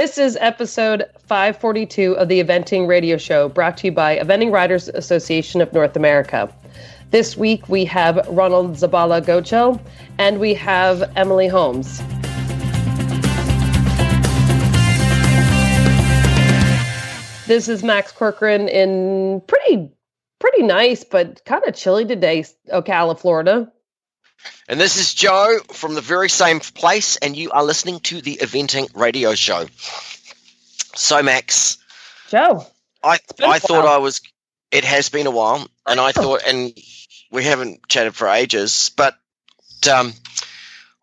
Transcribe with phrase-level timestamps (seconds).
[0.00, 4.88] This is episode 542 of the Eventing Radio Show, brought to you by Eventing Riders
[4.88, 6.50] Association of North America.
[7.10, 9.78] This week we have Ronald Zabala Goetschel
[10.16, 11.98] and we have Emily Holmes.
[17.46, 19.92] This is Max Corcoran in pretty
[20.38, 23.70] pretty nice but kind of chilly today, Ocala, Florida.
[24.68, 28.36] And this is Joe from the very same place, and you are listening to the
[28.36, 29.66] Eventing Radio Show.
[30.94, 31.78] So, Max,
[32.28, 32.66] Joe,
[33.02, 34.20] I I thought I was.
[34.70, 36.72] It has been a while, and I thought, and
[37.32, 39.16] we haven't chatted for ages, but
[39.92, 40.12] um,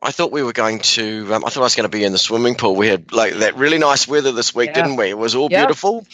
[0.01, 1.33] I thought we were going to.
[1.33, 2.75] Um, I thought I was going to be in the swimming pool.
[2.75, 4.83] We had like that really nice weather this week, Yeah.
[4.83, 5.09] didn't we?
[5.09, 5.59] It was all Yeah.
[5.65, 6.05] beautiful,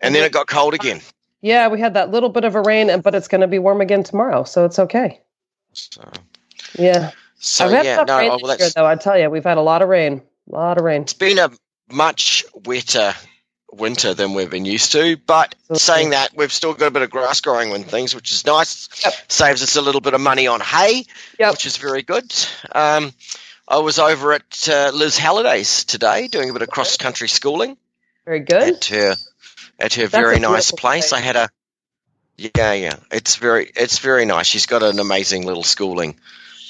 [0.00, 1.00] and then it got cold again.
[1.40, 3.80] Yeah, we had that little bit of a rain, but it's going to be warm
[3.80, 5.20] again tomorrow, so it's okay.
[5.72, 6.02] So,
[6.78, 8.86] Yeah, so I've had yeah, no, rain oh, well, year, though.
[8.86, 11.02] I tell you, we've had a lot of rain, a lot of rain.
[11.02, 11.50] it's been a
[11.90, 13.14] much wetter
[13.72, 15.16] winter than we've been used to.
[15.16, 15.78] But Okay.
[15.78, 18.88] saying that, we've still got a bit of grass growing and things, which is nice.
[19.04, 19.14] Yep.
[19.28, 21.06] Saves us a little bit of money on hay,
[21.38, 21.52] Yep.
[21.52, 22.32] which is very good.
[22.72, 23.12] Um,
[23.68, 27.76] I was over at uh, Liz Halliday's today doing a bit of cross country schooling
[28.24, 28.74] Very good.
[28.74, 29.14] at her
[29.78, 31.10] at her That's very nice place.
[31.10, 31.12] place.
[31.12, 31.48] I had a
[32.36, 32.96] yeah, yeah.
[33.12, 34.46] It's very it's very nice.
[34.46, 36.18] She's got an amazing little schooling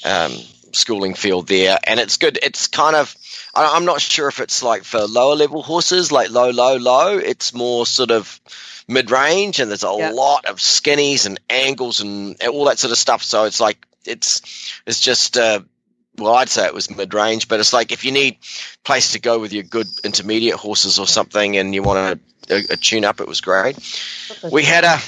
[0.05, 0.33] um,
[0.73, 2.39] schooling field there, and it's good.
[2.43, 3.15] It's kind of
[3.55, 7.19] I- I'm not sure if it's like for lower level horses, like low, low, low.
[7.19, 8.41] It's more sort of
[8.89, 12.99] mid range, and there's a lot of skinnies and angles and all that sort of
[12.99, 13.23] stuff.
[13.23, 14.43] So it's like it's
[14.87, 15.37] it's just.
[15.37, 15.61] Uh,
[16.19, 18.37] well, I'd say it was mid range, but it's like if you need
[18.85, 22.73] place to go with your good intermediate horses or something, and you want to a,
[22.75, 23.79] a tune up, it was great.
[24.53, 24.99] We had a,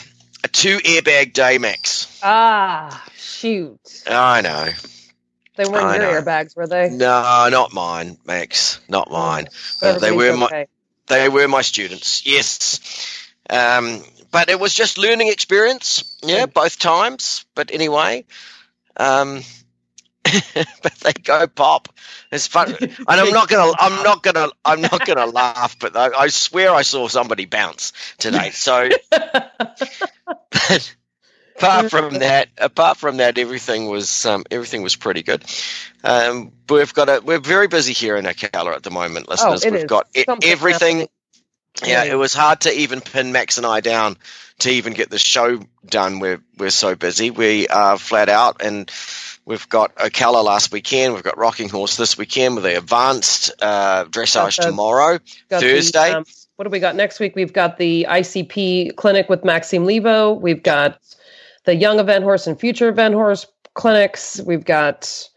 [0.45, 2.21] a two airbag day, Max.
[2.23, 3.05] ah,
[3.43, 4.05] shoot.
[4.09, 4.69] I know.
[5.57, 6.23] They weren't I your know.
[6.23, 6.89] airbags, were they?
[6.91, 8.81] No, not mine, Max.
[8.89, 9.49] Not mine.
[9.81, 10.67] But Uh, they were my
[11.09, 12.25] they were my students.
[12.25, 12.81] Yes.
[13.51, 16.05] Um, but it was just learning experience.
[16.23, 16.55] Yeah, Good.
[16.55, 17.45] both times.
[17.55, 18.25] But anyway,
[18.97, 19.43] um,
[20.25, 21.89] but they go pop.
[22.31, 25.79] It's fun, and I'm not gonna, I'm not gonna, I'm not gonna laugh.
[25.79, 28.51] But I, I swear I saw somebody bounce today.
[28.51, 28.89] So
[31.63, 35.45] apart from that, apart from that, everything was um, everything was pretty good.
[36.05, 39.65] Um, but we've got a we're very busy here in Ocala at the moment, listeners.
[39.65, 39.87] Oh, it we've is.
[39.87, 40.97] got e- everything.
[40.97, 41.09] happening.
[41.87, 44.19] Yeah, it was hard to even pin Max and I down
[44.59, 46.19] to even get the show done.
[46.19, 47.31] We're we're so busy.
[47.31, 48.91] We are flat out, and
[49.45, 51.15] we've got Ocala last weekend.
[51.15, 55.19] We've got Rocking Horse this weekend with the advanced uh, dressage Got tomorrow.
[55.49, 56.11] Got the, Thursday.
[56.13, 56.25] um,
[56.57, 57.35] what do we got next week?
[57.35, 60.35] We've got the ICP clinic with Maxime Livio.
[60.35, 61.01] We've got
[61.65, 64.41] the Young Event Horse and Future Event Horse clinics.
[64.47, 65.29] We've got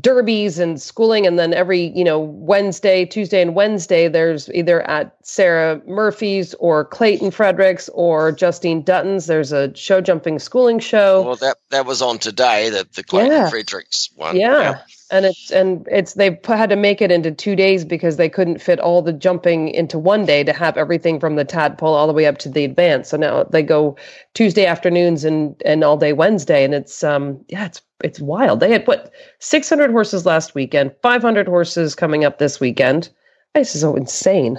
[0.00, 5.14] derbies and schooling and then every you know wednesday tuesday and wednesday there's either at
[5.22, 11.36] sarah murphy's or clayton fredericks or justine dutton's there's a show jumping schooling show Well,
[11.36, 12.70] that that was on today.
[12.70, 13.50] The the Clayton Yeah.
[13.50, 14.34] Fredericks one.
[14.36, 14.80] yeah.
[15.12, 18.62] And it's and it's they've had to make it into two days because they couldn't
[18.62, 22.14] fit all the jumping into one day to have everything from the tadpole all the
[22.14, 23.10] way up to the advance.
[23.10, 23.96] So now they go
[24.32, 28.60] Tuesday afternoons and and all day Wednesday, and it's um yeah it's it's wild.
[28.60, 33.10] They had what six hundred horses last weekend, five hundred horses coming up this weekend.
[33.54, 34.58] This is so insane.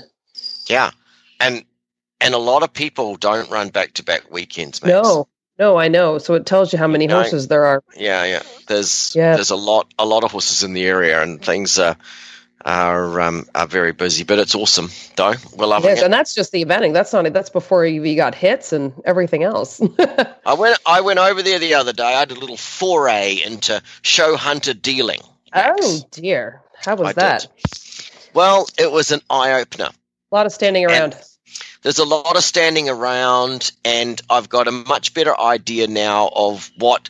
[0.68, 0.92] Yeah,
[1.40, 1.66] and
[2.22, 4.84] and a lot of people don't run back to back weekends.
[4.84, 4.92] Max.
[4.92, 5.28] No,
[5.60, 6.18] no, I know.
[6.18, 7.84] So it tells you how many horses there are.
[7.96, 8.44] Yeah, yeah.
[8.68, 9.36] There's Yeah.
[9.36, 11.96] there's a lot a lot of horses in the area, and things are
[12.66, 14.24] are um, are very busy.
[14.24, 15.34] But it's awesome, though.
[15.56, 16.04] We're loving it.
[16.04, 16.94] and that's just the eventing.
[16.94, 17.34] That's not it.
[17.34, 19.82] that's before you, got hits and everything else.
[20.46, 22.04] I went I went over there the other day.
[22.04, 25.20] I had a little foray into show hunter dealing.
[25.54, 27.42] Oh dear, how was I that?
[27.42, 28.10] did.
[28.34, 29.90] Well, it was an eye opener.
[30.32, 31.16] A lot of standing around.
[31.84, 36.72] There's a lot of standing around and i've got a much better idea now of
[36.78, 37.10] what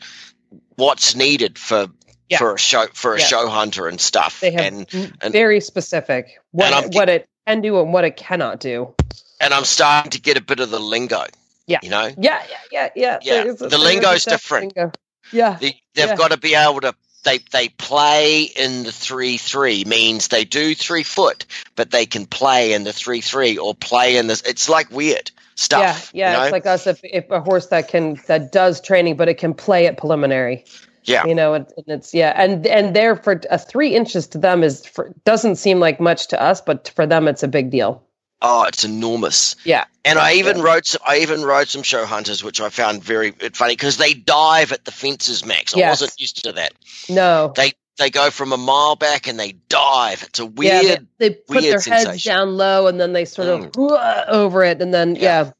[0.75, 1.87] what's needed for
[2.29, 2.37] Yeah.
[2.39, 3.25] for a show for a Yeah.
[3.25, 4.87] show hunter and stuff they have and
[5.21, 8.93] and- very specific what it, what it can do and what it cannot do.
[9.39, 11.25] and i'm starting to get a bit of the lingo
[11.67, 11.79] Yeah.
[11.83, 13.19] you know Yeah, yeah, yeah, yeah.
[13.21, 14.75] Yeah, the a lingo's different.
[14.75, 14.91] lingo.
[15.31, 16.15] Yeah, they, they've Yeah.
[16.17, 16.93] got to be able to
[17.23, 22.25] they they play in the three three means they do three foot but they can
[22.25, 26.31] play in the three three or play in this it's like weird stuff yeah, yeah.
[26.31, 26.43] you know?
[26.43, 29.53] It's like us if, if a horse that can that does training, but it can
[29.53, 30.65] play at preliminary.
[31.05, 31.25] Yeah.
[31.25, 34.63] you know, and, and it's yeah, and and there for a three inches to them
[34.63, 38.01] is for, doesn't seem like much to us, but for them it's a big deal.
[38.43, 42.43] Oh it's enormous Yeah, And I even wrote some, I even wrote some show hunters,
[42.43, 45.73] which I found very funny because they dive at the fences, Max.
[45.75, 46.01] I Yes.
[46.01, 46.73] wasn't used to that.
[47.09, 50.23] no, They they go from a mile back and they dive.
[50.23, 50.83] It's a weird.
[50.83, 53.75] yeah, they, they put their heads down low and then they sort of mm.
[53.75, 55.21] "Whoa," over it, and then Yeah.
[55.21, 55.51] yeah,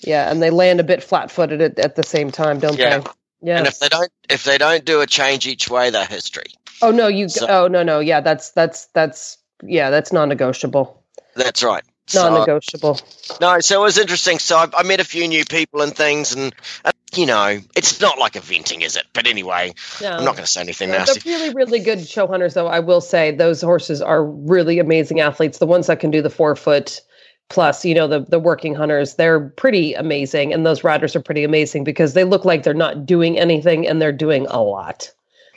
[0.00, 2.98] yeah, and they land a bit flat-footed at, at the same time, don't Yeah.
[2.98, 3.06] they?
[3.42, 3.58] Yeah.
[3.58, 6.54] And if they don't, if they don't do a change each way, they're history.
[6.80, 7.28] oh no, you.
[7.28, 8.00] So- oh no, no.
[8.00, 10.98] Yeah, that's that's that's yeah, that's non-negotiable.
[11.36, 11.84] That's right.
[12.12, 13.00] So, Non-negotiable.
[13.40, 14.38] no, so it was interesting.
[14.38, 16.54] So I, I met a few new people and things, and,
[16.84, 19.04] and you know, it's not like eventing, is it?
[19.14, 19.72] But anyway,
[20.02, 20.10] No.
[20.10, 21.20] I'm not going to say anything Yeah, nasty.
[21.20, 22.66] They're really, really good show hunters, though.
[22.66, 25.56] I will say those horses are really amazing athletes.
[25.56, 27.00] The ones that can do the four foot
[27.48, 31.44] plus, you know, the the working hunters, they're pretty amazing, and those riders are pretty
[31.44, 35.10] amazing because they look like they're not doing anything and they're doing a lot.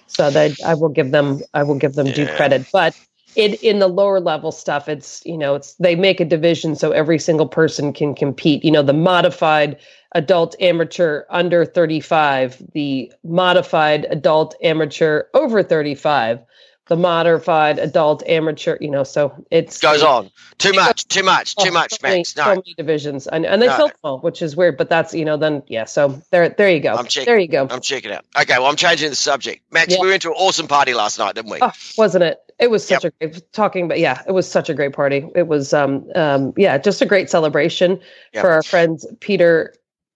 [0.07, 2.95] So that I will give them, I will give them due credit, but.
[3.35, 6.91] In, in the lower level stuff, it's you know it's they make a division so
[6.91, 8.63] every single person can compete.
[8.63, 9.77] You know the modified
[10.13, 16.39] adult amateur under 35, the modified adult amateur over 35,
[16.87, 20.29] the modified adult amateur, you know, so it's Goes on.
[20.57, 22.33] Too much, too much, too Oh, much, so many, Max.
[22.33, 23.25] so No, many divisions.
[23.27, 23.75] And, and they No.
[23.75, 26.79] felt small, which is weird, but that's, you know, then, yeah, so there, there you
[26.79, 26.93] go.
[26.93, 27.25] I'm checking.
[27.25, 27.67] There you go.
[27.69, 28.25] I'm checking out.
[28.39, 29.63] Okay, well, I'm changing the subject.
[29.71, 30.01] Max, Yeah.
[30.01, 31.57] we went to an awesome party last night, didn't we?
[31.61, 32.39] Oh, wasn't it?
[32.59, 35.27] It was such a great talking, but yeah, it was such a great party.
[35.35, 37.99] It was, um, um, yeah, just a great celebration
[38.33, 38.41] Yep.
[38.43, 39.73] for our friends Peter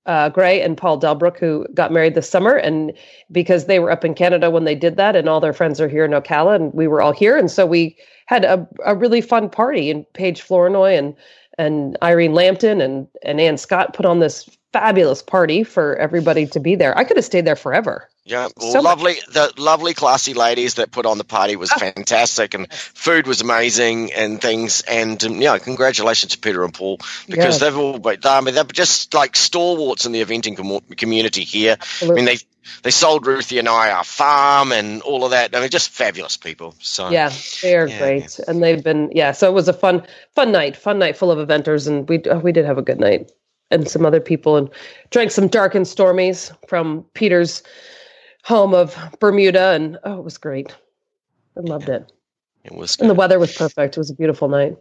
[0.10, 2.92] uh, Gray and Paul Delbrook, who got married this summer, and
[3.32, 5.88] because they were up in Canada when they did that, and all their friends are
[5.88, 7.96] here in Ocala, and we were all here, and so we
[8.26, 9.92] had a, a really fun party.
[9.92, 11.16] And Paige Flournoy and
[11.60, 16.60] and Irene Lampton and and Ann Scott put on this fabulous party for everybody to
[16.60, 16.98] be there.
[16.98, 18.09] I could have stayed there forever.
[18.25, 19.16] Yeah, well, So lovely.
[19.31, 21.80] The lovely, classy ladies that put on the party was Ah.
[21.80, 24.81] fantastic, and food was amazing, and things.
[24.81, 27.69] And um, yeah, congratulations to Peter and Paul because Yeah.
[27.69, 27.98] they've all.
[27.98, 28.19] been.
[28.24, 31.77] I mean, they're just like stalwarts in the eventing com- community here.
[32.04, 32.38] I mean, they
[32.83, 35.56] they sold Ruthie and I our farm and all of that.
[35.56, 36.75] I mean, just fabulous people.
[36.81, 37.31] So yeah
[37.63, 40.04] they are Yeah, great and they've been yeah so it was a fun
[40.36, 43.00] fun night fun night full of eventers and we uh, we did have a good
[43.00, 43.31] night
[43.71, 44.69] and some other people and
[45.10, 47.63] drank some dark and stormies from peter's
[48.50, 50.75] home of bermuda and oh it was great
[51.56, 52.12] i loved it
[52.66, 52.96] it was.
[52.98, 53.04] good.
[53.04, 54.75] and the weather was perfect it was a beautiful night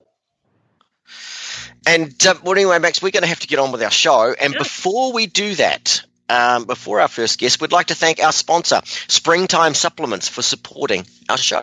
[1.86, 4.34] And uh, well, anyway, Max, we're going to have to get on with our show.
[4.38, 8.32] And before we do that, um, before our first guest, we'd like to thank our
[8.32, 11.62] sponsor, Springtime Supplements, for supporting our show.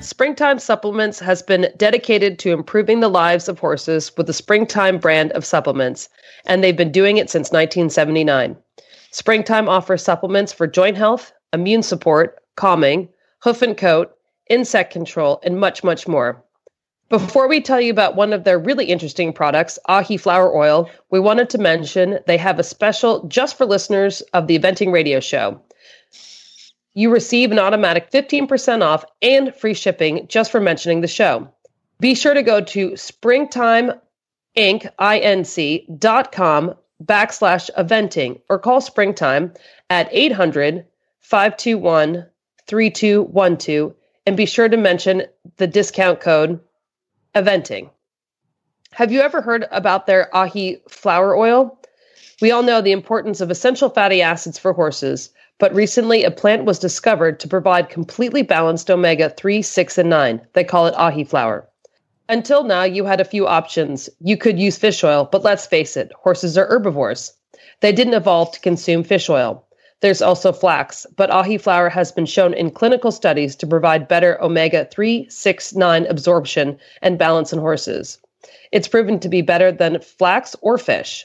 [0.00, 5.32] Springtime Supplements has been dedicated to improving the lives of horses with the Springtime brand
[5.32, 6.08] of supplements,
[6.46, 8.56] and they've been doing it since 1979.
[9.10, 13.08] Springtime offers supplements for joint health, immune support, calming,
[13.42, 14.16] hoof and coat,
[14.48, 16.42] insect control, and much, much more.
[17.08, 21.20] Before we tell you about one of their really interesting products, Ahi Flower Oil, we
[21.20, 25.60] wanted to mention they have a special just for listeners of the Eventing Radio Show
[26.96, 31.46] you receive an automatic 15% off and free shipping just for mentioning the show.
[32.00, 32.96] Be sure to go to
[34.56, 36.74] springtimeinc.com
[37.04, 39.52] backslash eventing or call Springtime
[39.90, 40.86] at 800
[41.20, 42.26] 521
[42.66, 43.94] 3212
[44.26, 45.22] and be sure to mention
[45.56, 46.60] the discount code
[47.34, 47.90] eventing.
[48.92, 51.78] Have you ever heard about their Ahi flower oil?
[52.40, 56.64] We all know the importance of essential fatty acids for horses, but recently a plant
[56.64, 60.40] was discovered to provide completely balanced omega 3, 6, and 9.
[60.54, 61.68] They call it ahi flower.
[62.28, 64.10] Until now, you had a few options.
[64.20, 67.32] You could use fish oil, but let's face it, horses are herbivores.
[67.80, 69.64] They didn't evolve to consume fish oil.
[70.00, 74.42] There's also flax, but ahi flower has been shown in clinical studies to provide better
[74.42, 78.18] omega 3, 6, 9 absorption and balance in horses.
[78.72, 81.24] It's proven to be better than flax or fish.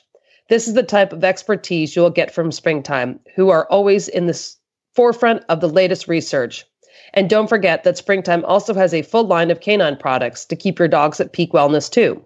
[0.50, 4.27] This is the type of expertise you will get from Springtime, who are always in
[4.27, 4.55] the
[4.93, 6.65] forefront of the latest research.
[7.13, 10.80] And don't forget that Springtime also has a full line of canine products to keep
[10.80, 12.25] your dogs at peak wellness too.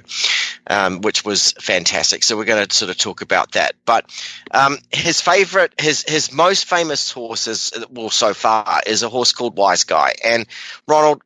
[0.66, 2.25] um, which was fantastic.
[2.25, 3.75] So we're going to sort of talk about that.
[3.85, 4.11] But
[4.50, 9.33] um, his favorite, his his most famous horse is well so far is a horse
[9.33, 10.14] called Wise Guy.
[10.25, 10.47] And
[10.87, 11.23] Ronald,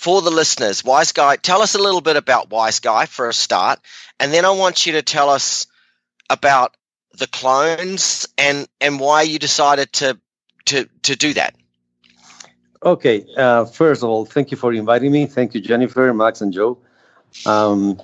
[0.00, 3.34] for the listeners, Wise Guy, tell us a little bit about Wise Guy for a
[3.34, 3.80] start,
[4.18, 5.66] and then I want you to tell us
[6.30, 6.74] about
[7.18, 10.18] the clones and and why you decided to
[10.64, 11.54] to to do that.
[12.82, 13.26] Okay.
[13.36, 15.26] Uh, first of all, thank you for inviting me.
[15.26, 16.78] Thank you, Jennifer, Max, and Joe.
[17.44, 18.00] Um,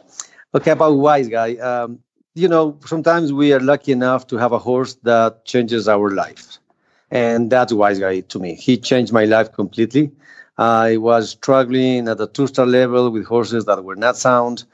[0.55, 1.55] okay, about Wise Guy.
[1.55, 2.01] Um,
[2.35, 6.59] you know, sometimes we are lucky enough to have a horse that changes our life,
[7.11, 8.55] and that's Wise Guy to me.
[8.55, 10.13] He changed my life completely.
[10.59, 14.65] I was struggling at the two-star level with horses that were not sound,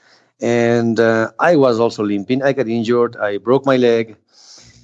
[0.41, 2.43] and uh, I was also limping.
[2.43, 3.17] I got injured.
[3.17, 4.17] I broke my leg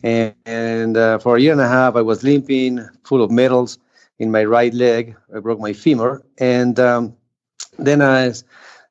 [0.02, 3.78] and, and uh, for a year and a half, I was limping, full of metals
[4.18, 5.16] in my right leg.
[5.34, 7.16] I broke my femur, and um,
[7.78, 8.32] then I,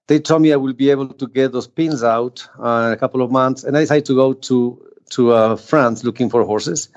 [0.07, 2.97] they told me I will be able to get those pins out uh, in a
[2.97, 6.89] couple of months, and I decided to go to to uh, France looking for horses,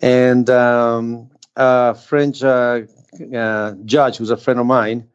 [0.00, 2.42] and um, a French
[3.36, 5.08] uh, judge, who's a friend of mine,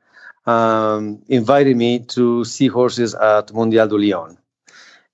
[0.46, 4.38] um, invited me to see horses at Mondial de Lyon.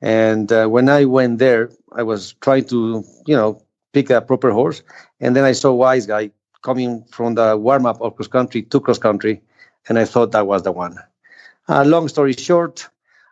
[0.02, 3.62] And uh, when I went there, I was trying to, you know,
[3.94, 4.82] pick a proper horse.
[5.20, 6.32] And then I saw Wise Guy
[6.64, 9.42] coming from the warm up of cross country to cross country.
[9.88, 10.98] And I thought that was the one.
[11.70, 12.90] Uh, long story short,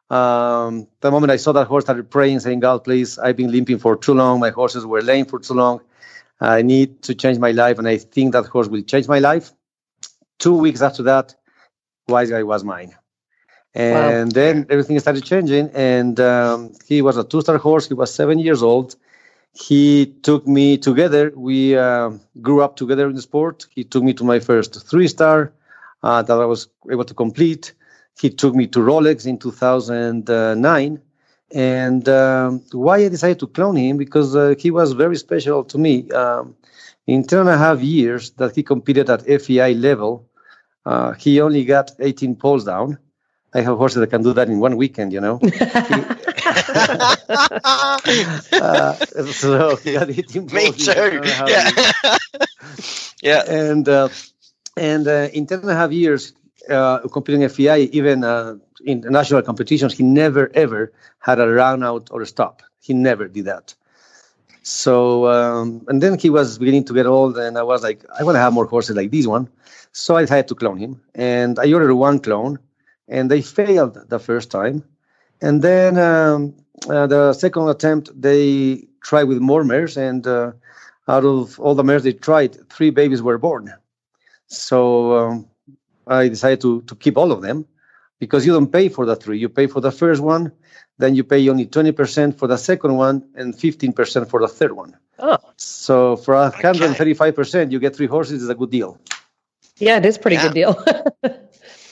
[0.09, 3.51] um, the moment I saw that horse, I started praying, saying, God, please, I've been
[3.51, 4.39] limping for too long.
[4.39, 5.81] My horses were lame for too long.
[6.41, 7.77] I need to change my life.
[7.77, 9.51] And I think that horse will change my life.
[10.39, 11.35] Two weeks after that,
[12.07, 12.95] Wise Guy was mine.
[13.75, 14.33] And wow.
[14.33, 15.69] then everything started changing.
[15.73, 17.87] And um, he was a two star horse.
[17.87, 18.95] He was seven years old.
[19.53, 21.33] He took me together.
[21.35, 23.67] We uh, grew up together in the sport.
[23.71, 25.51] He took me to my first three star
[26.03, 27.73] uh, that I was able to complete.
[28.19, 31.01] He took me to Rolex in 2009.
[31.53, 33.97] And um, why I decided to clone him?
[33.97, 36.09] Because uh, he was very special to me.
[36.11, 36.55] Um,
[37.07, 40.29] in 10 and a half years that he competed at FEI level,
[40.85, 42.99] uh, he only got 18 poles down
[43.53, 45.39] I have horses that can do that in one weekend, you know.
[48.61, 48.93] uh,
[49.25, 51.21] so Me too.
[51.47, 51.71] Yeah.
[53.23, 53.43] yeah.
[53.49, 54.09] And uh,
[54.77, 56.33] and uh, in ten and a half years
[56.69, 62.09] uh, competing FEI, even uh, in national competitions, he never ever had a run out
[62.11, 62.61] or a stop.
[62.81, 63.73] He never did that.
[64.63, 68.23] So um, and then he was beginning to get old, and I was like, I
[68.23, 69.49] want to have more horses like this one.
[69.91, 72.59] So I decided to clone him, and I ordered one clone
[73.09, 74.83] and they failed the first time.
[75.41, 76.53] And then um,
[76.89, 80.51] uh, the second attempt, they tried with more mares, and uh,
[81.07, 83.73] out of all the mares they tried, three babies were born.
[84.47, 85.47] So um,
[86.07, 87.65] I decided to, to keep all of them
[88.19, 89.39] because you don't pay for the three.
[89.39, 90.51] You pay for the first one,
[90.97, 94.95] then you pay only 20% for the second one, and 15% for the third one.
[95.19, 95.37] Oh.
[95.57, 98.97] So for 135%, you get three horses, is a good deal.
[99.77, 100.43] Yeah, it is pretty yeah.
[100.43, 100.83] good deal.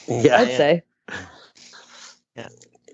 [0.08, 0.82] yeah, I'd say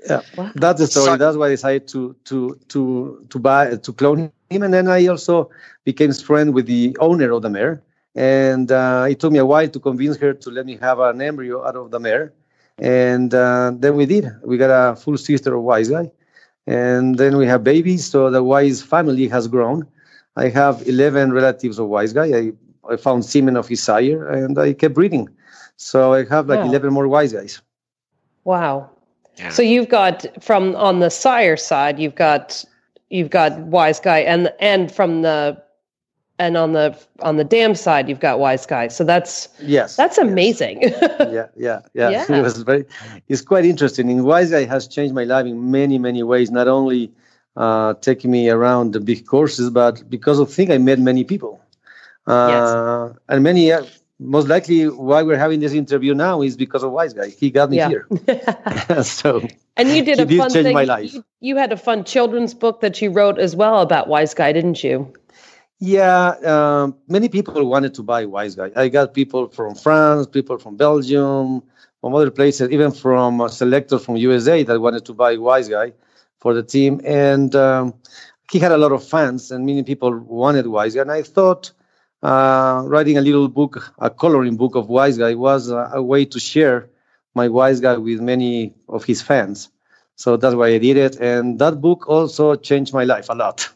[0.06, 0.50] yeah wow.
[0.54, 4.30] that's the story so, that's why i decided to to to to buy to clone
[4.50, 5.50] him and then i also
[5.84, 7.82] became friend with the owner of the mare
[8.16, 11.20] and uh, it took me a while to convince her to let me have an
[11.20, 12.32] embryo out of the mare
[12.78, 14.30] and uh, then we did.
[14.42, 16.10] We got a full sister of wise guy.
[16.66, 18.06] And then we have babies.
[18.06, 19.86] So the wise family has grown.
[20.36, 22.26] I have 11 relatives of wise guy.
[22.26, 22.52] I,
[22.90, 25.28] I found semen of his sire and i kept breeding.
[25.76, 27.60] So i have like 11 more wise guys.
[28.44, 28.90] Wow.
[29.50, 32.64] So you've got from on the sire side, you've got
[33.10, 35.60] you've got wise guy, and and from the
[36.38, 38.88] and on the on the dam side, you've got wise guy.
[38.88, 40.82] So that's yes, that's amazing.
[40.82, 40.98] Yes.
[41.20, 42.36] yeah, yeah, yeah, yeah.
[42.38, 42.84] It was very.
[43.28, 44.10] It's quite interesting.
[44.10, 46.50] And wise guy has changed my life in many many ways.
[46.50, 47.12] Not only
[47.56, 51.60] uh, taking me around the big courses, but because of thing I met many people.
[52.26, 53.20] Uh, yes.
[53.28, 53.84] And many uh,
[54.18, 57.28] most likely why we're having this interview now is because of Wise Guy.
[57.28, 57.88] He got me yeah.
[57.88, 58.06] here.
[59.02, 60.76] so and you did a did fun thing.
[61.04, 64.52] You, you, had a fun children's book that you wrote as well about Wise Guy,
[64.52, 65.12] didn't you?
[65.86, 68.70] Yeah, um, many people wanted to buy Wise Guy.
[68.74, 71.62] I got people from France, people from Belgium,
[72.00, 75.92] from other places, even from a selector from USA that wanted to buy Wise Guy
[76.40, 77.02] for the team.
[77.04, 77.92] And um,
[78.50, 81.02] he had a lot of fans, and many people wanted Wise Guy.
[81.02, 81.70] And I thought
[82.22, 86.24] uh, writing a little book, a coloring book of Wise Guy, was a, a, way
[86.24, 86.88] to share
[87.34, 89.68] my Wise Guy with many of his fans.
[90.16, 91.20] So that's why I did it.
[91.20, 93.68] And that book also changed my life a lot.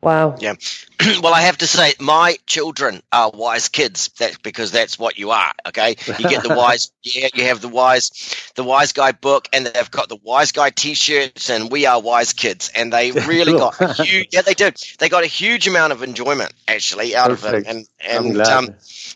[0.00, 0.36] Wow.
[0.38, 0.54] Yeah.
[1.22, 4.10] well, I have to say, my children are wise kids.
[4.18, 5.52] That's because that's what you are.
[5.66, 5.96] Okay.
[6.06, 6.92] You get the wise.
[7.02, 7.28] yeah.
[7.34, 8.10] You have the wise,
[8.54, 12.32] the wise guy book, and they've got the wise guy T-shirts, and we are wise
[12.32, 14.28] kids, and they really got a huge.
[14.32, 14.76] Yeah, they did.
[14.98, 18.68] They got a huge amount of enjoyment actually out of it, and and um,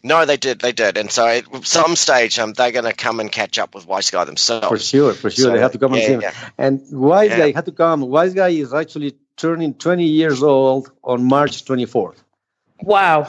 [0.02, 3.20] no, they did, they did, and so at some stage, um, they're going to come
[3.20, 4.66] and catch up with wise guy themselves.
[4.68, 5.44] for sure, for sure.
[5.44, 6.20] So, they have to come yeah, and see him.
[6.22, 6.34] yeah.
[6.58, 7.38] And Wise Yeah.
[7.38, 8.00] Guy had to come.
[8.02, 12.22] Wise Guy is actually turning 20 years old on March 24th.
[12.82, 13.28] Wow.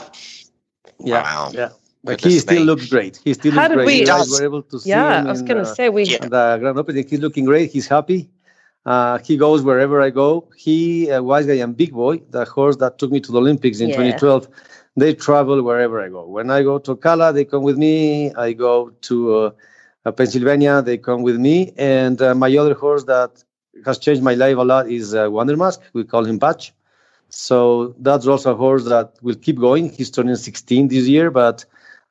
[0.98, 1.50] Yeah, Wow.
[1.52, 1.68] yeah.
[2.04, 2.64] But Goodness he still me.
[2.64, 3.20] looks great.
[3.24, 3.86] He still How looks did great.
[3.86, 6.04] we- You guys were able to see Yeah, him I was gonna uh, say we.
[6.04, 6.16] Yeah.
[6.22, 7.06] at the grand opening.
[7.08, 7.70] He's looking great.
[7.70, 8.30] He's happy.
[8.84, 10.48] Uh, he goes wherever I go.
[10.56, 13.80] He, uh, Wise Guy, and Big Boy, the horse that took me to the Olympics
[13.80, 13.96] in Yeah.
[13.96, 14.46] 2012,
[14.96, 16.26] they travel wherever I go.
[16.26, 18.32] When I go to Ocala, they come with me.
[18.34, 19.50] I go to uh,
[20.04, 21.72] uh, Pennsylvania, they come with me.
[21.78, 23.42] And uh, my other horse that
[23.84, 25.80] has changed my life a lot is uh, Wonder Mask.
[25.92, 26.72] We call him Patch.
[27.28, 29.90] So that's also a horse that will keep going.
[29.90, 31.64] He's turning 16 this year, but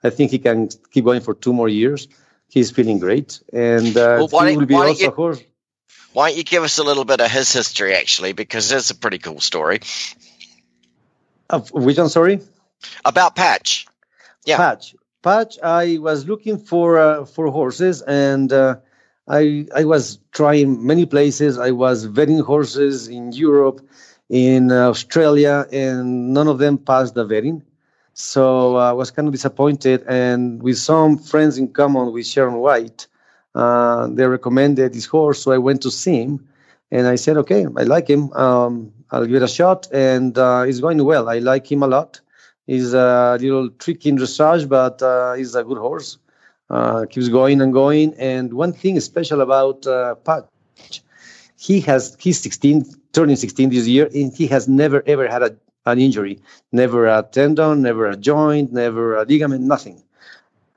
[0.03, 2.07] I think he can keep going for two more years.
[2.49, 5.41] He's feeling great, and uh, Well, why he don't- will be also you- a horse.
[6.13, 8.95] Why don't you give us a little bit of his history, actually, because it's a
[8.95, 9.79] pretty cool story
[11.49, 12.09] Uh, which one?
[12.09, 12.39] Sorry,
[13.05, 13.87] about Patch.
[14.45, 14.57] Yeah.
[14.57, 14.95] Patch.
[15.21, 15.57] Patch.
[15.63, 18.75] I was looking for uh, for horses, and uh,
[19.27, 21.57] I I was trying many places.
[21.57, 23.81] I was vetting horses in Europe,
[24.29, 27.61] in Australia, and none of them passed the vetting.
[28.13, 30.03] So I was kind of disappointed.
[30.07, 33.07] And with some friends in common with Sharon White,
[33.55, 35.41] uh, they recommended this horse.
[35.41, 36.47] So I went to see him,
[36.91, 38.31] and I said, "Okay, I like him.
[38.33, 41.29] Um, I'll give it a shot." And uh, it's going well.
[41.29, 42.19] I like him a lot.
[42.67, 46.17] He's a little tricky in dressage, but uh, he's a good horse.
[46.73, 48.15] Uh, keeps going and going.
[48.17, 51.03] And one thing special about uh, Patch,
[51.55, 55.55] he has he's 16, turning 16 this year, and he has never ever had a,
[55.85, 56.39] an injury,
[56.71, 60.01] never a tendon, never a joint, never a ligament, nothing.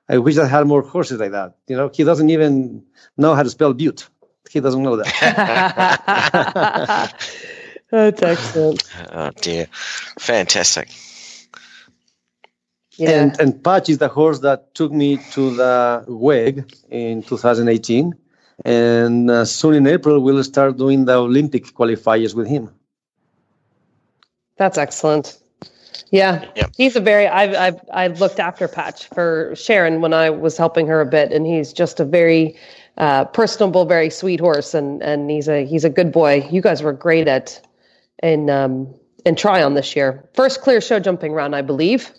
[0.07, 1.57] I wish I had more horses like that.
[1.67, 2.85] You know, he doesn't even
[3.17, 4.07] know how to spell bute.
[4.51, 5.09] He doesn't know that.
[7.91, 8.83] That's excellent.
[9.13, 9.69] Oh dear,
[10.19, 10.91] fantastic.
[12.99, 13.11] Yeah.
[13.23, 18.15] And and Patch is the horse that took me to the WEG in 2018.
[18.65, 22.71] And uh, soon in April, we'll start doing the Olympic qualifiers with him.
[24.57, 25.39] That's excellent.
[26.11, 26.71] Yeah, Yep.
[26.77, 27.27] he's a very.
[27.27, 31.33] I've I've I looked after Patch for Sharon when I was helping her a bit,
[31.33, 32.57] and he's just a very
[32.97, 36.47] uh, personable, very sweet horse, and and he's a he's a good boy.
[36.51, 37.61] You guys were great at
[38.23, 40.29] in um in Tryon this year.
[40.35, 42.11] First clear show jumping round, I believe.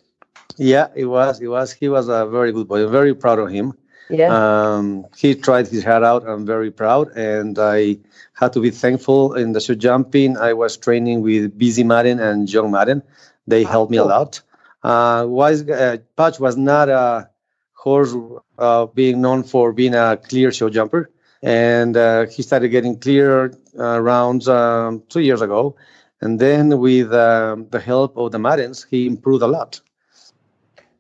[0.56, 1.40] Yeah, it was.
[1.40, 1.72] It was.
[1.74, 2.88] He was a very good boy.
[2.88, 3.74] Very proud of him.
[4.10, 6.24] Yeah, Um, he tried his heart out.
[6.26, 7.98] I'm very proud, and I
[8.34, 10.38] had to be thankful in the show jumping.
[10.38, 13.04] I was training with Beezie Madden and John Madden.
[13.48, 14.42] They helped me a lot.
[14.82, 17.30] Uh, Wise uh, Patch was not a
[17.74, 18.16] horse
[18.58, 21.12] uh, being known for being a clear show jumper,
[21.44, 25.76] and uh, he started getting clear uh, rounds um, two years ago.
[26.22, 29.82] And then, with um, the help of the Maddens, he improved a lot.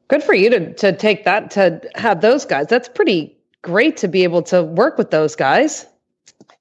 [0.07, 2.67] Good for you to to take that to have those guys.
[2.67, 5.85] That's pretty great to be able to work with those guys.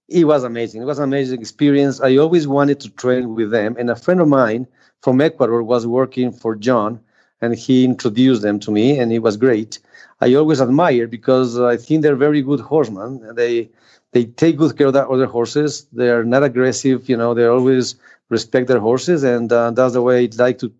[0.09, 0.83] it was amazing.
[0.83, 2.01] It was an amazing experience.
[2.01, 3.77] I always wanted to train with them.
[3.79, 4.67] And a friend of mine
[5.03, 7.01] from Ecuador was working for John,
[7.41, 9.79] and he introduced them to me, and it was great.
[10.21, 13.11] I always admire because I think they're very good horsemen.
[13.35, 13.71] They
[14.13, 15.87] they take good care of their other horses.
[15.93, 17.09] They're not aggressive.
[17.09, 17.97] You know, they always
[18.31, 20.73] respect their horses, and uh, that's the way I'd like to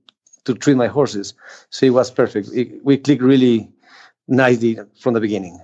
[0.47, 1.35] to treat my horses.
[1.71, 2.49] So it was perfect.
[2.55, 3.69] It, we clicked really
[4.27, 5.61] nicely from the beginning.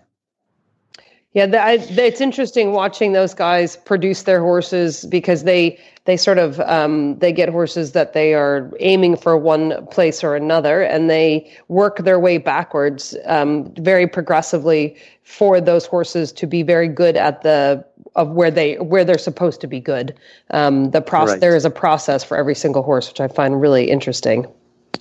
[1.35, 6.16] Yeah, the, I, the, it's interesting watching those guys produce their horses because they they
[6.16, 10.83] sort of um, they get horses that they are aiming for one place or another,
[10.83, 16.88] and they work their way backwards um, very progressively for those horses to be very
[16.88, 17.83] good at the
[18.14, 20.14] of where they where they're supposed to be good.
[20.51, 21.40] Um, the process Right.
[21.40, 24.47] there is a process for every single horse, which I find really interesting.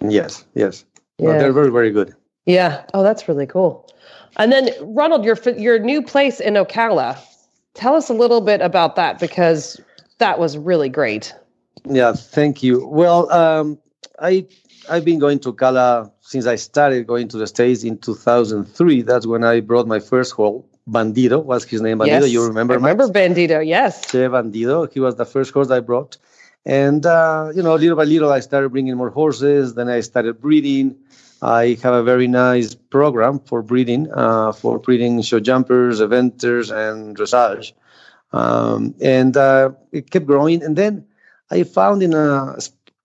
[0.01, 0.85] Yes, yes.
[1.19, 1.39] No, Yeah.
[1.39, 2.13] they're very, very good.
[2.45, 2.83] Yeah.
[2.93, 3.87] Oh, that's really cool.
[4.37, 7.17] And then Ronald, your your new place in Ocala.
[7.73, 9.79] Tell us a little bit about that because
[10.17, 11.33] that was really great.
[11.85, 12.85] Yeah, thank you.
[12.87, 13.77] Well, um,
[14.19, 14.45] I
[14.89, 19.01] I've been going to Ocala since I started going to the States in 2003.
[19.03, 20.63] That's when I brought my first horse.
[20.89, 21.99] Bandido was his name.
[21.99, 22.73] Bandido, you remember?
[22.73, 23.17] I remember Max?
[23.17, 23.65] Bandito.
[23.65, 24.11] Yes.
[24.11, 24.91] Che Bandido.
[24.91, 26.17] He was the first horse I brought.
[26.65, 29.74] And, uh, you know, little by little, I started bringing more horses.
[29.74, 30.95] Then I started breeding.
[31.41, 37.17] I have a very nice program for breeding, uh, for breeding show jumpers, eventers, and
[37.17, 37.74] dressage.
[38.32, 40.62] Um, and uh, it kept growing.
[40.63, 41.06] And then
[41.50, 42.58] I found in a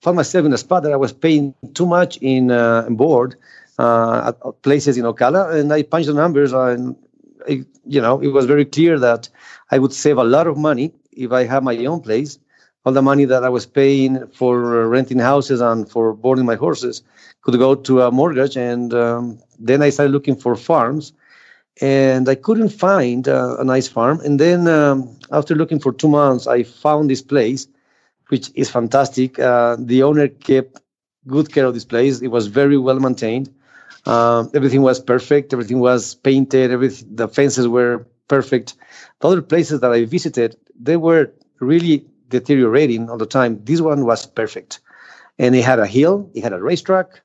[0.03, 3.35] found myself in a spot that I was paying too much in, uh, board
[3.79, 6.95] uh, at places in Ocala, and I punched the numbers, and
[7.49, 9.29] you know it was very clear that
[9.71, 12.39] I would save a lot of money if I had my own place.
[12.87, 17.03] All the money that I was paying for renting houses and for boarding my horses
[17.43, 21.13] could go to a mortgage, and um, then I started looking for farms
[21.81, 24.21] and I couldn't find uh, a nice farm.
[24.21, 27.69] And then um, after looking for two months, I found this place,
[28.29, 29.39] which is fantastic.
[29.39, 30.81] Uh, the owner kept
[31.27, 32.23] good care of this place.
[32.23, 33.53] It was very well maintained.
[34.07, 35.53] Um, everything was perfect.
[35.53, 36.71] Everything was painted.
[36.71, 38.75] Everything, the fences were perfect.
[39.21, 43.61] The other places that I visited, they were really deteriorating all the time.
[43.65, 44.81] This one was perfect,
[45.39, 46.31] and it had a hill.
[46.35, 47.21] It had a racetrack.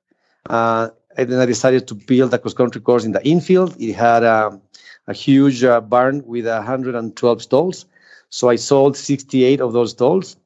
[0.49, 3.75] Uh, and then I decided to build a cross country course in the infield.
[3.79, 4.59] It had a,
[5.07, 7.85] a huge uh, barn with 112 stalls.
[8.29, 10.37] So I sold 68 of those stalls,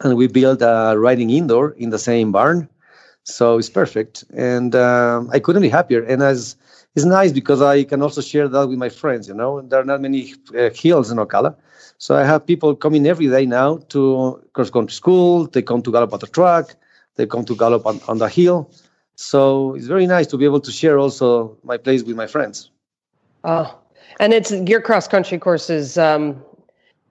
[0.00, 2.68] and we built a riding indoor in the same barn.
[3.24, 6.02] So it's perfect, and um, I couldn't be happier.
[6.04, 6.56] And as
[6.96, 9.28] it's nice because I can also share that with my friends.
[9.28, 11.54] You know, there are not many uh, hills in Ocala,
[11.98, 15.46] so I have people coming every day now to cross country school.
[15.46, 16.76] They come to gallop on the track.
[17.16, 18.70] They come to gallop on, on the hill.
[19.14, 22.70] So it's very nice to be able to share also my place with my friends.
[23.44, 23.78] Oh,
[24.20, 26.42] and it's your cross country course is um,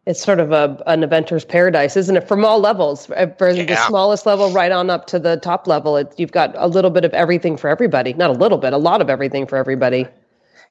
[0.06, 2.28] it's sort of a an eventer's paradise, isn't it?
[2.28, 3.64] From all levels, uh, from yeah.
[3.66, 6.92] the smallest level right on up to the top level, it, you've got a little
[6.92, 8.14] bit of everything for everybody.
[8.14, 10.08] Not a little bit, a lot of everything for everybody.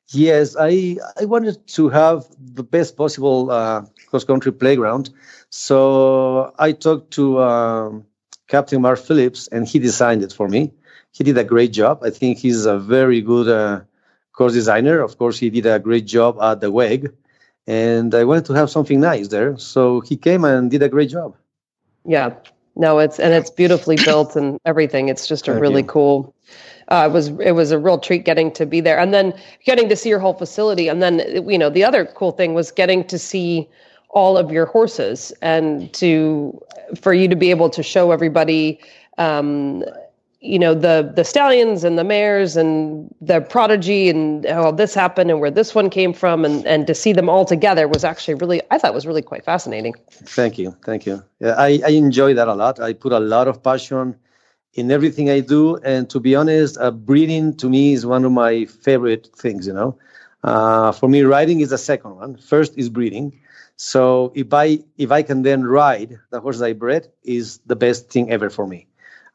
[0.09, 5.11] Yes, I I wanted to have the best possible uh, cross country playground,
[5.51, 8.05] so I talked to um,
[8.49, 10.73] Captain Mark Phillips, and he designed it for me
[11.14, 12.01] he did a great job.
[12.03, 13.81] I think he's a very good uh,
[14.33, 15.01] course designer.
[15.01, 17.12] Of course, he did a great job at the WEG,
[17.67, 19.57] and I wanted to have something nice there.
[19.57, 21.37] So he came and did a great job.
[22.05, 22.35] Yeah,
[22.75, 25.09] no, it's and it's beautifully built and everything.
[25.09, 26.35] It's just a really cool.
[26.88, 29.88] Uh, it was it was a real treat getting to be there, and then getting
[29.88, 33.05] to see your whole facility, and then you know the other cool thing was getting
[33.05, 33.68] to see
[34.11, 36.59] all of your horses and to
[37.01, 38.79] for you to be able to show everybody
[39.18, 39.85] um,
[40.40, 45.31] you know the the stallions and the mares and the prodigy and how this happened
[45.31, 48.35] and where this one came from and and to see them all together was actually
[48.35, 49.94] really I thought was really quite fascinating.
[50.11, 51.23] Thank you, thank you.
[51.40, 52.79] Yeah, I I enjoy that a lot.
[52.79, 54.16] I put a lot of passion
[54.74, 58.32] in everything I do, and to be honest, uh, breeding to me is one of
[58.32, 59.66] my favorite things.
[59.66, 59.98] You know,
[60.42, 62.37] uh, for me, riding is the second one.
[62.37, 63.40] First is breeding.
[63.76, 68.10] So if I if I can then ride the horse I bred, is the best
[68.10, 68.87] thing ever for me.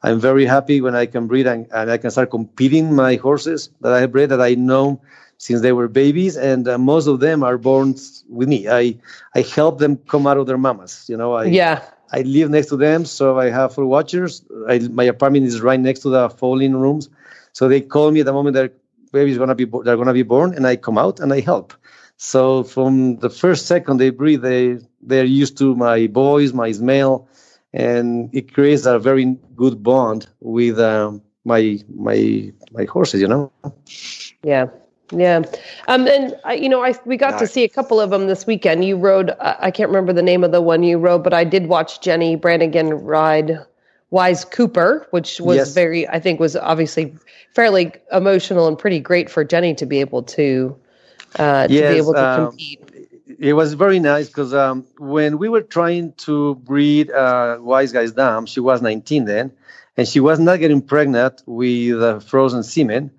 [0.02, 3.70] I'm very happy when I can breed and, and I can start competing my horses
[3.82, 5.00] that I bred that I know
[5.36, 7.94] since they were babies, and uh, most of them are born
[8.28, 8.68] with me.
[8.68, 8.96] I
[9.34, 11.06] I help them come out of their mamas.
[11.08, 11.82] You know, I yeah.
[12.12, 14.44] I live next to them, so I have four watchers.
[14.68, 17.08] I, my apartment is right next to the foaling rooms,
[17.52, 18.70] so they call me at the moment their
[19.12, 21.74] baby's gonna be they're gonna be born, and I come out and I help.
[22.16, 27.28] So from the first second they breathe, they they're used to my boys, my smell,
[27.72, 31.12] and it creates a very good bond with uh,
[31.44, 33.20] my my my horses.
[33.20, 33.52] You know.
[34.42, 34.66] Yeah.
[35.12, 35.42] Yeah,
[35.88, 37.40] um, and I, you know, I we got nice.
[37.40, 38.84] to see a couple of them this weekend.
[38.84, 41.44] You rode, uh, I can't remember the name of the one you rode, but I
[41.44, 43.58] did watch Jennie Brannigan ride
[44.10, 45.74] Wise Cooper, which was yes.
[45.74, 47.14] very, I think, was obviously
[47.54, 50.76] fairly emotional and pretty great for Jenny to be able to
[51.36, 52.90] uh, yes, to be able to um, compete
[53.40, 58.12] it was very nice because um, when we were trying to breed uh, Wise Guy's
[58.12, 59.52] dam, she was 19 then,
[59.96, 63.10] and she was not getting pregnant with uh, frozen semen.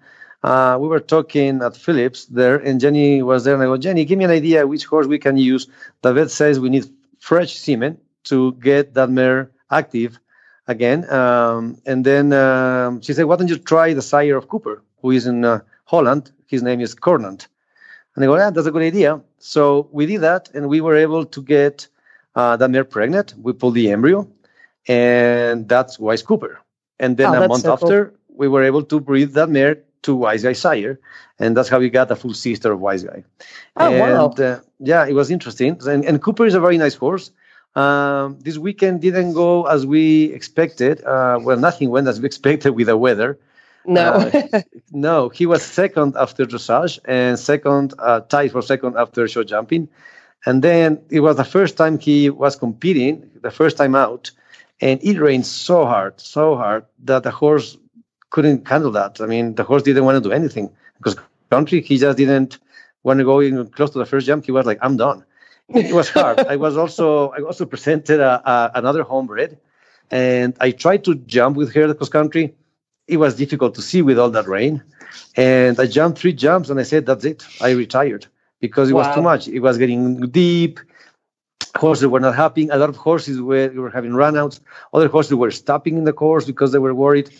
[0.44, 4.06] Uh, we were talking at Phillips there, and Jennie was there, and I go, Jennie,
[4.06, 5.68] give me an idea which horse we can use.
[6.02, 6.86] The vet says we need
[7.20, 10.20] fresh semen to get that mare active
[10.68, 11.10] again.
[11.12, 15.12] Um, and then um, she said, why don't you try the sire of Cooper, who
[15.12, 16.32] is in uh, Holland?
[16.48, 17.48] His name is Cornant.
[18.16, 19.22] And I go, yeah, that's a good idea.
[19.38, 21.88] So we did that, and we were able to get
[22.36, 23.36] uh, that mare pregnant.
[23.38, 24.28] We pulled the embryo,
[24.88, 26.60] and that's Wise Cooper.
[27.00, 28.18] And then oh, a month so after, cool.
[28.36, 31.00] we were able to breed that mare to Wise Guy sire,
[31.40, 33.24] and that's how we got a full sister of Wise Guy.
[33.78, 34.28] Oh and, wow!
[34.28, 35.78] Uh, yeah, it was interesting.
[35.88, 37.32] And, and, Cooper is a very nice horse.
[37.76, 41.04] Um, this weekend didn't go as we expected.
[41.04, 43.40] Uh, well, nothing went as we expected with the weather.
[43.86, 44.62] No, uh,
[44.92, 49.88] no, he was second after dressage and second uh, tied for second after show jumping,
[50.46, 54.30] and then it was the first time he was competing, the first time out,
[54.82, 57.78] and it rained so hard, so hard that the horse
[58.32, 59.22] couldn't handle that.
[59.22, 61.16] I mean, the horse didn't want to do anything because
[61.52, 62.58] country he just didn't
[63.04, 64.46] want to go even close to the first jump.
[64.46, 65.24] He was like, "I'm done."
[65.70, 66.40] it was hard.
[66.40, 69.58] I was also I also presented a, a, another homebred,
[70.10, 72.56] and I tried to jump with her cross country.
[73.08, 74.84] It was difficult to see with all that rain,
[75.36, 77.46] and I jumped three jumps, and I said, "That's it.
[77.62, 78.26] I retired."
[78.60, 79.02] Because it wow.
[79.02, 79.48] was too much.
[79.48, 80.80] It was getting deep.
[81.76, 82.68] Horses were not happy.
[82.68, 84.60] A lot of horses were, were having runouts.
[84.94, 87.32] Other horses were stopping in the course because they were worried.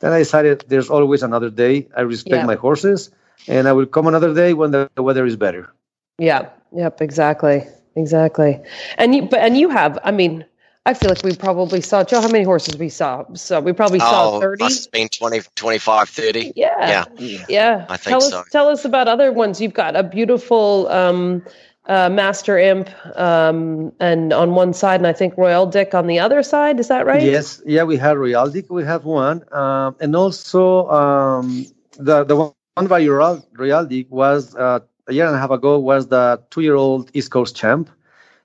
[0.00, 1.88] Then I decided there's always another day.
[1.96, 2.46] I respect yeah.
[2.46, 3.10] my horses,
[3.46, 5.72] and I will come another day when the weather is better.
[6.18, 6.50] Yeah.
[6.72, 7.00] Yep.
[7.00, 7.62] Exactly.
[7.96, 8.60] Exactly.
[8.98, 9.98] And you, but and you have.
[10.02, 10.44] I mean,
[10.86, 12.20] I feel like we probably saw Joe.
[12.20, 13.24] How many horses we saw?
[13.34, 14.64] So we probably saw thirty.
[14.64, 16.52] Must have been 20, 25, 30.
[16.56, 17.04] Yeah.
[17.18, 17.44] Yeah.
[17.48, 17.86] Yeah.
[17.88, 18.40] I think tell so.
[18.40, 19.60] Us, tell us about other ones.
[19.60, 21.44] You've got a beautiful um,
[21.86, 26.18] uh, Master Imp, um, and on one side, and I think Royal Dick on the
[26.18, 26.80] other side.
[26.80, 27.22] Is that right?
[27.22, 27.60] Yes.
[27.66, 28.70] Yeah, we had Royal Dick.
[28.70, 31.66] We have one, um, and also um,
[31.98, 35.78] the the one by Royal, Royal Dick was uh, a year and a half ago
[35.78, 37.90] was the two-year-old East Coast champ,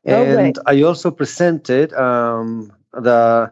[0.03, 3.51] and oh, I also presented um, the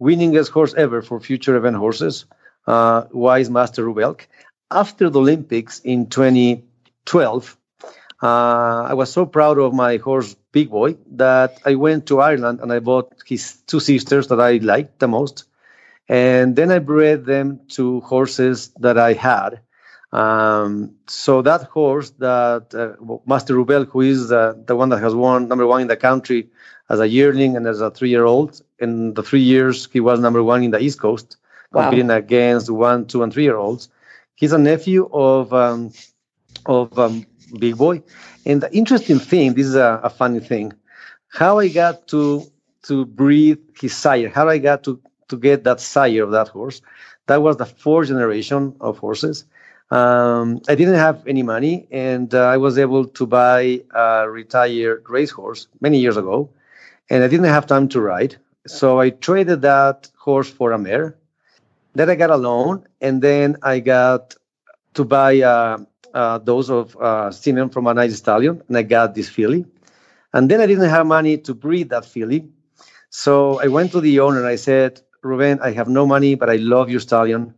[0.00, 2.26] winningest horse ever for future event horses,
[2.66, 4.26] uh, Wise Master Rubelk.
[4.70, 7.56] After the Olympics in 2012,
[8.22, 12.60] uh, I was so proud of my horse Big Boy that I went to Ireland
[12.60, 15.44] and I bought his two sisters that I liked the most,
[16.08, 19.60] and then I bred them to horses that I had
[20.12, 25.14] um, so that horse, that uh, Master Rubel, who is uh, the one that has
[25.14, 26.48] won number one in the country
[26.88, 30.62] as a yearling and as a three-year-old, in the three years he was number one
[30.62, 31.36] in the East Coast,
[31.72, 32.16] competing wow.
[32.16, 33.90] against one, two, and three-year-olds.
[34.34, 35.92] He's a nephew of um,
[36.64, 37.26] of um,
[37.58, 38.02] Big Boy,
[38.46, 40.72] and the interesting thing, this is a, a funny thing,
[41.28, 42.42] how I got to
[42.82, 46.80] to breed his sire, how I got to to get that sire of that horse.
[47.26, 49.44] That was the fourth generation of horses
[49.90, 55.04] um, I didn't have any money, and uh, I was able to buy a retired
[55.08, 56.50] racehorse many years ago,
[57.08, 58.36] and I didn't have time to ride.
[58.66, 61.16] So I traded that horse for a mare.
[61.94, 64.34] Then I got a loan, and then I got
[64.94, 65.40] to buy
[66.18, 69.64] uh, a dose of uh, semen from a nice stallion, and I got this filly.
[70.32, 72.48] And then I didn't have money to breed that filly.
[73.10, 76.50] So I went to the owner and I said, Ruben, I have no money, but
[76.50, 77.54] I love your stallion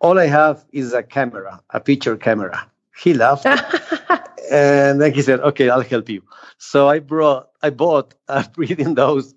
[0.00, 2.66] all I have is a camera, a picture camera.
[2.96, 3.46] He laughed.
[4.50, 6.22] and then he said, okay, I'll help you.
[6.58, 9.34] So I brought, I bought a breeding dose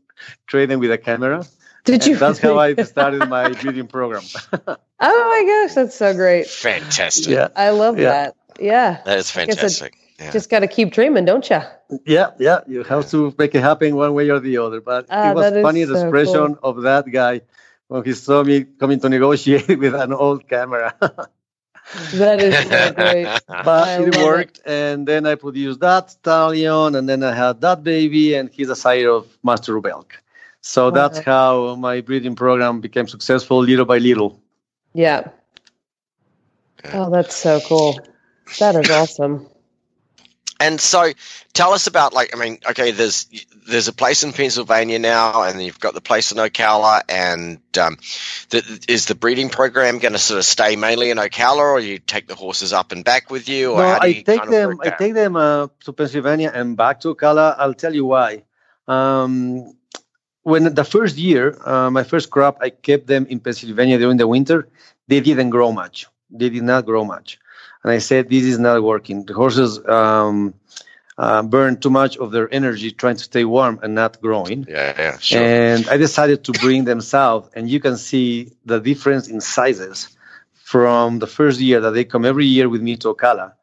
[0.47, 1.45] trading with a camera.
[1.85, 2.15] Did you?
[2.15, 4.23] That's how I started my breeding program.
[4.53, 6.47] oh my gosh, that's so great.
[6.47, 7.33] Fantastic.
[7.33, 7.49] Yeah.
[7.57, 8.09] I love yeah.
[8.09, 8.35] that.
[8.59, 9.01] Yeah.
[9.05, 9.97] That is fantastic.
[10.19, 10.31] Yeah.
[10.31, 11.61] Just got to keep dreaming, don't you?
[12.05, 12.61] Yeah, yeah.
[12.67, 14.79] You have to make it happen one way or the other.
[14.79, 16.69] But ah, it was funny the so expression cool.
[16.69, 17.41] of that guy
[17.87, 20.95] when he saw me coming to negotiate with an old camera.
[22.13, 23.25] that is so great.
[23.47, 24.63] But I it worked, it.
[24.65, 28.75] and then I produced that stallion, and then I had that baby, and he's a
[28.75, 30.11] sire of Master Rubelk.
[30.61, 30.95] So okay.
[30.95, 34.39] that's how my breeding program became successful little by little.
[34.93, 35.29] Yeah.
[36.93, 37.99] Oh, that's so cool.
[38.59, 39.47] That is awesome.
[40.59, 41.11] And so,
[41.53, 43.27] tell us about like I mean, okay, there's
[43.67, 47.97] there's a place in Pennsylvania now, and you've got the place in Ocala, and um,
[48.49, 51.99] the, is the breeding program going to sort of stay mainly in Ocala, or you
[51.99, 53.75] take the horses up and back with you?
[53.75, 54.79] no, I take them.
[54.81, 57.55] I take them uh, to Pennsylvania and back to Ocala.
[57.57, 58.43] I'll tell you why.
[58.87, 59.75] Um,
[60.43, 64.27] when the first year, uh, my first crop, I kept them in Pennsylvania during the
[64.27, 64.69] winter.
[65.07, 66.05] They didn't grow much.
[66.29, 67.39] They did not grow much
[67.83, 69.25] and I said, "This is not working.
[69.25, 70.53] The horses um,
[71.17, 74.93] uh, burn too much of their energy trying to stay warm and not growing." Yeah,
[74.97, 75.43] yeah, sure.
[75.43, 80.15] And I decided to bring them south, and you can see the difference in sizes
[80.53, 83.53] from the first year that they come every year with me to Ocala.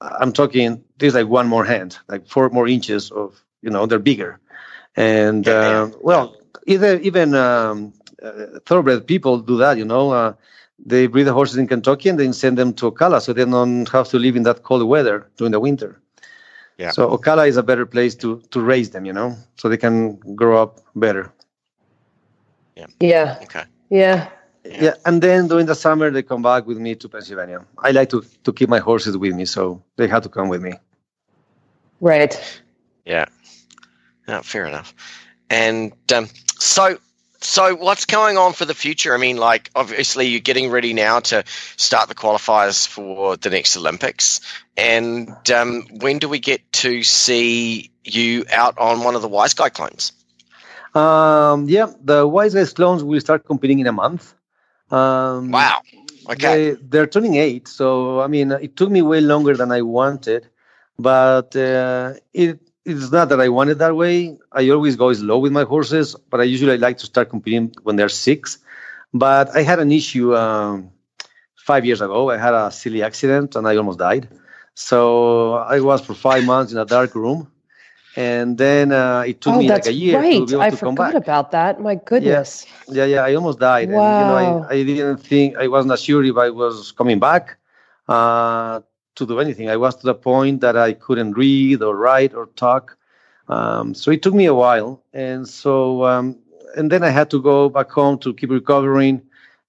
[0.00, 3.98] I'm talking there's like one more hand, like four more inches of you know they're
[3.98, 4.40] bigger,
[4.96, 10.36] and yeah, uh, well, either even um, uh, thoroughbred people do that, you know.
[10.84, 13.88] They breed the horses in Kentucky and then send them to Ocala so they don't
[13.90, 16.00] have to live in that cold weather during the winter.
[16.78, 16.90] Yeah.
[16.90, 20.16] So Ocala is a better place to to raise them, you know, so they can
[20.34, 21.30] grow up better.
[22.76, 22.86] Yeah.
[23.00, 23.38] Yeah.
[23.42, 23.64] Okay.
[23.90, 24.28] Yeah.
[24.64, 27.64] Yeah, and then during the summer they come back with me to Pennsylvania.
[27.78, 30.62] I like to to keep my horses with me, so they have to come with
[30.62, 30.72] me.
[32.00, 32.60] Right.
[33.04, 33.26] Yeah.
[34.28, 34.94] Yeah, fair enough.
[35.48, 36.98] And um, so
[37.40, 39.14] so what's going on for the future?
[39.14, 41.44] I mean, like obviously you're getting ready now to
[41.76, 44.40] start the qualifiers for the next Olympics,
[44.76, 49.54] and um, when do we get to see you out on one of the Wise
[49.54, 50.12] Guy clones?
[50.94, 54.34] Um, yeah, the Wise Guys clones will start competing in a month.
[54.90, 55.80] Um, wow.
[56.28, 56.72] Okay.
[56.74, 60.48] They, are turning eight, so I mean, it took me way longer than I wanted,
[60.98, 64.38] but uh, it it's not that I want it that way.
[64.52, 67.96] I always go slow with my horses, but I usually like to start competing when
[67.96, 68.58] they're six.
[69.12, 70.90] But I had an issue um,
[71.56, 72.30] five years ago.
[72.30, 74.28] I had a silly accident and I almost died.
[74.74, 77.50] So I was for five months in a dark room.
[78.16, 80.40] And then uh, it took oh, me like a year right.
[80.40, 81.08] to be able I to come back.
[81.08, 81.80] I forgot about that.
[81.80, 82.66] My goodness.
[82.88, 83.90] Yeah, yeah, I almost died.
[83.90, 84.00] Wow.
[84.00, 87.20] And, you know, I, I didn't think, I was not sure if I was coming
[87.20, 87.56] back
[88.08, 88.80] uh,
[89.20, 89.70] to do anything.
[89.70, 92.96] I was to the point that I couldn't read or write or talk.
[93.48, 95.02] Um, so it took me a while.
[95.12, 96.36] And so, um,
[96.76, 99.22] and then I had to go back home to keep recovering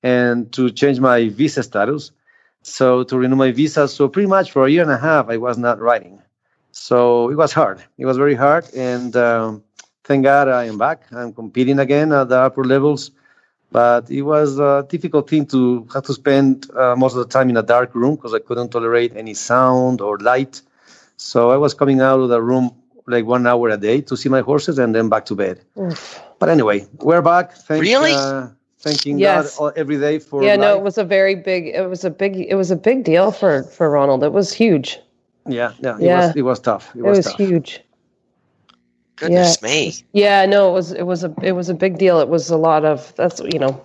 [0.04, 2.12] and to change my visa status.
[2.64, 3.88] So to renew my visa.
[3.88, 6.22] So pretty much for a year and a half, I was not writing.
[6.72, 7.84] So it was hard.
[7.98, 8.66] It was very hard.
[8.74, 9.64] And um,
[10.04, 11.04] thank God I am back.
[11.12, 13.12] I'm competing again at the upper levels.
[13.72, 17.50] But it was a difficult thing to have to spend uh, most of the time
[17.50, 20.62] in a dark room because I couldn't tolerate any sound or light.
[21.18, 22.72] So I was coming out of the room
[23.08, 25.62] like one hour a day to see my horses and then back to bed.
[25.80, 26.22] Oof.
[26.40, 27.54] But anyway, we're back.
[27.54, 28.12] Thank, Really?
[28.14, 28.48] Uh,
[28.80, 29.58] thanking Yes.
[29.58, 31.68] God every day for Yeah, no, it was a very big.
[31.68, 32.36] It was a big.
[32.38, 34.24] It was a big deal for for Ronald.
[34.24, 35.00] It was huge.
[35.48, 36.28] yeah, yeah, it Yeah.
[36.28, 36.92] was it was tough.
[36.96, 37.38] It It was, was tough.
[37.38, 37.82] huge.
[39.22, 39.94] Goodness me.
[40.14, 42.20] Yeah, no, it was it was a it was a big deal.
[42.20, 43.80] It was a lot of that's you know,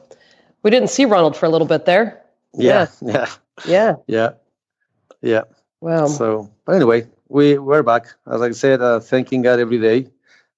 [0.63, 2.23] we didn't see Ronald for a little bit there.
[2.55, 3.27] Yeah, yeah,
[3.67, 3.97] Yeah.
[4.07, 4.31] yeah,
[5.21, 5.43] yeah.
[5.81, 6.07] Wow.
[6.07, 8.07] so, but anyway, we we're back.
[8.27, 10.09] As I said, uh, thanking God every day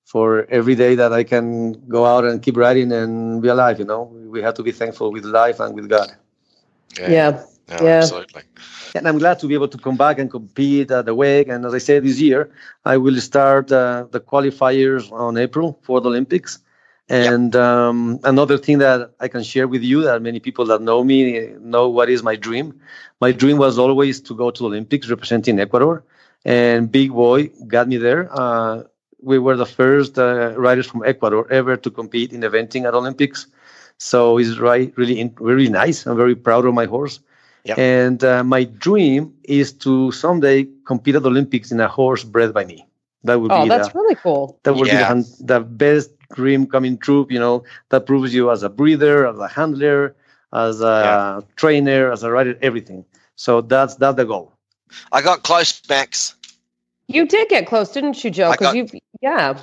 [0.05, 3.79] for every day that I can go out and keep riding and be alive.
[3.81, 6.13] You know, we have to be thankful with life and with God.
[7.01, 7.31] yeah.
[7.31, 7.83] No, Yeah.
[7.83, 8.43] Absolutely.
[8.95, 11.49] And I'm glad to be able to come back and compete at the WEG.
[11.49, 12.51] And as I said, this year
[12.85, 16.59] I will start uh, the qualifiers on April for the Olympics.
[17.11, 21.05] And um, another thing that I can share with you that many people that know
[21.05, 22.79] me know what is my dream.
[23.21, 26.05] My dream was always to go to the Olympics representing Ecuador.
[26.45, 28.29] And Big Boy got me there.
[28.33, 28.85] Uh,
[29.23, 33.47] we were the first uh, riders from Ecuador ever to compete in eventing at Olympics.
[33.99, 36.07] So it's right, really, really nice.
[36.07, 37.21] I'm very proud of my horse.
[37.65, 37.79] Yep.
[37.79, 42.55] And uh, my dream is to someday compete at the Olympics in a horse bred
[42.55, 42.87] by me.
[43.25, 44.59] That would Oh, be that's the, really cool.
[44.63, 44.95] that would Yeah.
[44.95, 47.27] be the, hun- the best dream coming true.
[47.29, 50.15] You know, that proves you as a breeder, as a handler,
[50.53, 53.05] as a trainer, as a rider, everything.
[53.37, 54.53] So that's that's the goal.
[55.13, 56.35] I got close, Max.
[57.09, 58.53] You did get close, didn't you, Joe?
[58.53, 59.59] Because got- you, yeah,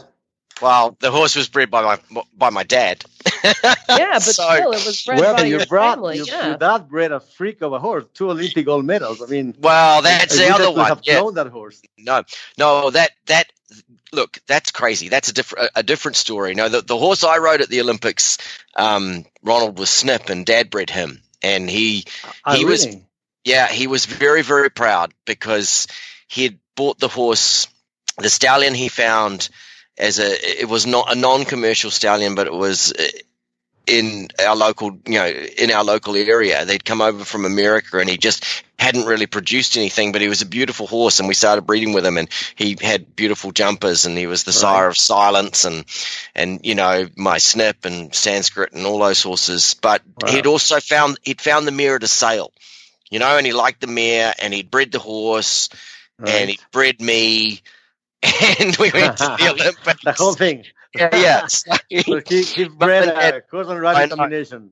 [0.61, 3.03] Well, the horse was bred by my by my dad.
[3.43, 3.53] yeah,
[3.89, 6.17] but So- still, it was bred well, by your your brat, family.
[6.17, 6.47] your, yeah.
[6.49, 9.21] your dad bred a freak of a horse, two Olympic gold medals.
[9.21, 10.85] I mean, Well, that's I the wish I other could one.
[10.87, 11.19] Have Yeah.
[11.19, 11.81] flown that horse.
[11.97, 12.23] No,
[12.57, 13.51] no, that that
[14.13, 15.09] look, that's crazy.
[15.09, 16.55] That's a different a different story.
[16.55, 18.37] No, the, the horse I rode at the Olympics,
[18.77, 22.05] um, Ronald was Snip, and Dad bred him, and he
[22.45, 22.87] Ah, He was-
[23.43, 25.87] Yeah, he was very, very proud because
[26.27, 27.67] he had bought the horse,
[28.17, 29.49] the stallion he found
[29.97, 32.93] as a, it was not a non-commercial stallion, but it was
[33.87, 36.65] in our local, you know, in our local area.
[36.65, 38.43] They'd come over from America and he just
[38.79, 42.05] hadn't really produced anything, but he was a beautiful horse and we started breeding with
[42.05, 44.59] him and he had beautiful jumpers and he was the Right.
[44.59, 45.85] sire of silence and,
[46.33, 49.75] and, you know, my snip and Sanskrit and all those horses.
[49.75, 50.29] But Wow.
[50.29, 52.51] he'd also found, he'd found the mare to sale
[53.11, 55.69] you know, and he liked the mare and he'd bred the horse
[56.25, 57.61] and he bred me
[58.59, 60.03] and we went to the Olympics.
[60.03, 60.63] the whole thing.
[60.95, 61.47] yeah, yeah.
[61.47, 64.71] So, he bred and dad- a horse and I combination.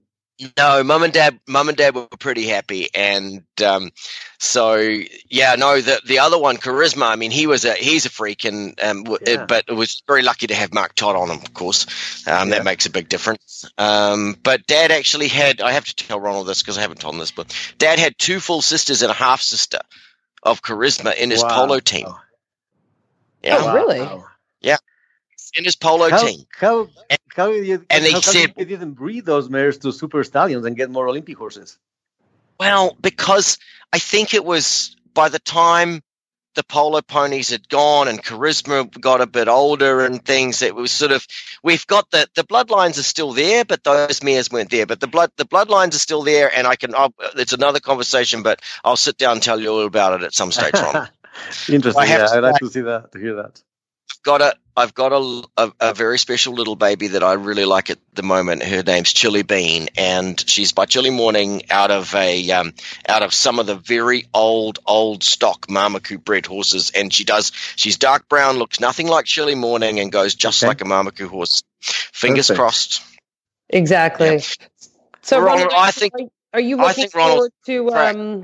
[0.58, 3.92] no, mum and dad, mum and dad were pretty happy, and um,
[4.40, 4.76] so
[5.30, 7.08] yeah, no, the the other one, charisma.
[7.08, 9.18] I mean, he was a he's a freak, and um, Yeah.
[9.44, 11.86] it, but it was very lucky to have Mark Todd on him, of course.
[12.28, 12.56] Um, Yeah.
[12.56, 13.66] That makes a big difference.
[13.78, 15.62] Um, but Dad actually had.
[15.62, 18.18] I have to tell Ronald this because I haven't told him this, but Dad had
[18.18, 19.80] two full sisters and a half sister
[20.42, 21.56] of charisma in his Wow.
[21.56, 22.08] polo team.
[23.44, 24.00] Yeah, Oh, really?
[24.62, 24.78] Yeah.
[25.56, 26.46] In his polo How, team.
[26.60, 26.88] how,
[27.36, 30.66] how, you, And they how come said- you didn't breed those mares to super stallions
[30.66, 31.78] and get more Olympic horses?
[32.60, 33.58] Well, because
[33.92, 36.02] I think it was by the time
[36.56, 40.92] the polo ponies had gone and charisma got a bit older and things, it was
[40.92, 41.26] sort of
[41.64, 44.86] we've got the the bloodlines are still there, but those mares weren't there.
[44.86, 46.94] But the blood the bloodlines are still there, and I can.
[46.96, 50.34] I'll, it's another conversation, but I'll sit down and tell you all about it at
[50.36, 50.74] some stage.
[50.76, 51.10] Ron.
[51.70, 52.02] Interesting.
[52.02, 53.62] I have Yeah, I'd like to see that, to hear that.
[54.24, 57.90] got a I've got a, a a very special little baby that I really like
[57.92, 58.64] at the moment.
[58.64, 62.74] Her name's Chili Bean, and she's by Chili Morning out of a um,
[63.08, 67.52] out of some of the very old old stock Marmaku bred horses, and she does
[67.76, 70.70] she's dark brown, looks nothing like Chili Morning, and goes just Okay.
[70.70, 71.62] like a Marmaku horse.
[71.82, 72.60] Fingers Perfect.
[72.60, 73.02] crossed.
[73.70, 74.40] Exactly.
[75.22, 78.44] So, Ronald, Ronald, I think- are, are you I looking think Ronald- forward to um,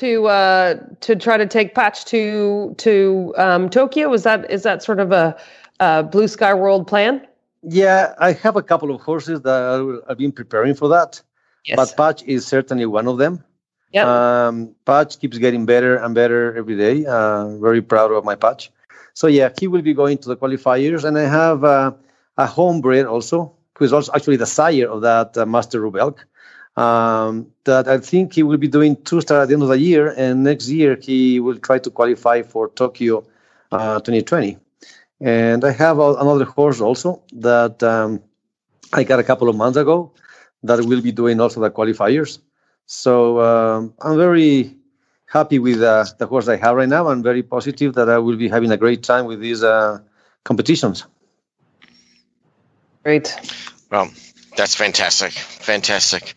[0.00, 4.12] to uh, to try to take Patch to to um, Tokyo?
[4.12, 5.36] Is that is that sort of a,
[5.80, 7.26] a blue sky world plan?
[7.62, 11.20] Yeah, I have a couple of horses that I've been preparing for that,
[11.64, 11.76] Yes.
[11.76, 13.42] but Patch is certainly one of them.
[13.92, 14.06] yeah.
[14.46, 17.04] Um, Patch keeps getting better and better every day.
[17.04, 18.70] Uh, very proud of my Patch.
[19.14, 21.90] So yeah, he will be going to the qualifiers, and I have uh,
[22.36, 26.18] a homebred also, who is also actually the sire of that uh, Master Rubelk.
[26.78, 29.78] Um, that I think he will be doing two star at the end of the
[29.78, 33.24] year, and next year he will try to qualify for Tokyo
[33.72, 34.58] uh, 2020.
[35.20, 38.22] And I have a, another horse also that um,
[38.92, 40.12] I got a couple of months ago
[40.62, 42.38] that will be doing also the qualifiers.
[42.86, 44.76] So um, I'm very
[45.26, 47.08] happy with uh, the horse I have right now.
[47.08, 49.98] I'm very positive that I will be having a great time with these uh,
[50.44, 51.04] competitions.
[53.02, 53.34] Great.
[53.90, 54.10] Well,
[54.58, 55.32] that's fantastic.
[55.32, 56.34] Fantastic.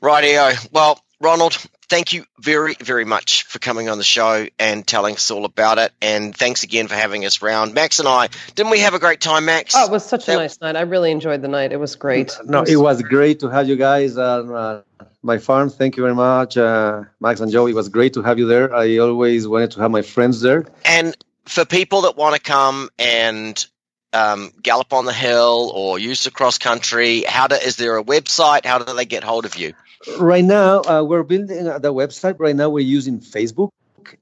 [0.00, 0.72] Rightio.
[0.72, 1.54] Well, Ronald,
[1.88, 5.78] thank you very, very much for coming on the show and telling us all about
[5.78, 5.92] it.
[6.00, 7.74] And thanks again for having us round.
[7.74, 9.74] Max and I, didn't we have a great time, Max?
[9.76, 10.76] Oh, it was such a That- nice night.
[10.76, 11.72] I really enjoyed the night.
[11.72, 12.36] It was great.
[12.44, 14.82] No, it was great to have you guys on uh,
[15.22, 15.68] my farm.
[15.70, 17.66] Thank you very much, uh, Max and Joe.
[17.66, 18.72] It was great to have you there.
[18.74, 20.64] I always wanted to have my friends there.
[20.84, 23.66] And for people that want to come and
[24.12, 28.04] um, gallop on the hill or use the cross country, how do, is there a
[28.04, 28.64] website?
[28.64, 29.74] How do they get hold of you?
[30.18, 32.36] Right now, uh, we're building the website.
[32.38, 33.70] Right now, we're using Facebook,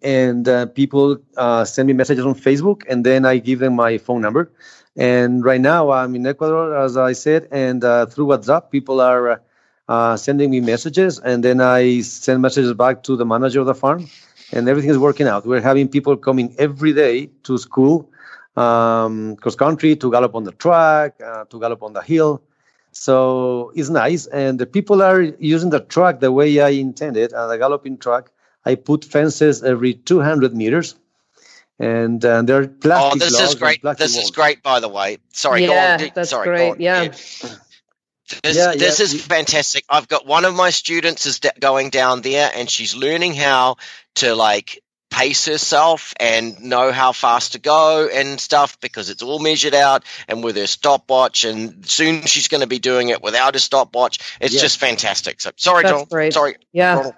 [0.03, 3.99] and uh, people uh, send me messages on Facebook, and then I give them my
[3.99, 4.51] phone number.
[4.97, 9.31] And right now, I'm in Ecuador, as I said, and uh, through WhatsApp, people are
[9.31, 9.39] uh,
[9.89, 13.75] uh, sending me messages, and then I send messages back to the manager of the
[13.75, 14.09] farm,
[14.53, 15.45] and everything is working out.
[15.47, 18.11] We're having people coming every day to school,
[18.57, 22.43] um, cross country, to gallop on the track, uh, to gallop on the hill.
[22.93, 27.33] So it's nice, and the people are using the track the way I intended.
[27.33, 28.31] Uh, the galloping track,
[28.65, 30.97] I put fences every 200 meters,
[31.79, 33.83] and uh, there are Oh, this is great.
[33.83, 35.19] plastic This is great, by the way.
[35.33, 36.13] Sorry, Yeah, go on.
[36.15, 36.71] that's Sorry, go great.
[36.73, 36.81] on.
[36.81, 37.13] Yeah.
[38.43, 39.85] This, Yeah, this yeah, is fantastic.
[39.89, 43.77] I've got one of my students is d- going down there and she's learning how
[44.17, 44.83] to like
[45.17, 50.05] pace herself and know how fast to go and stuff because it's all measured out
[50.29, 54.19] and with her stopwatch and soon she's going to be doing it without a stopwatch.
[54.41, 54.61] It's Yeah.
[54.61, 55.41] just fantastic.
[55.41, 56.09] So sorry, That's Donald.
[56.11, 56.33] great.
[56.35, 56.57] Sorry.
[56.73, 56.97] Yeah.
[56.97, 57.15] Ronald.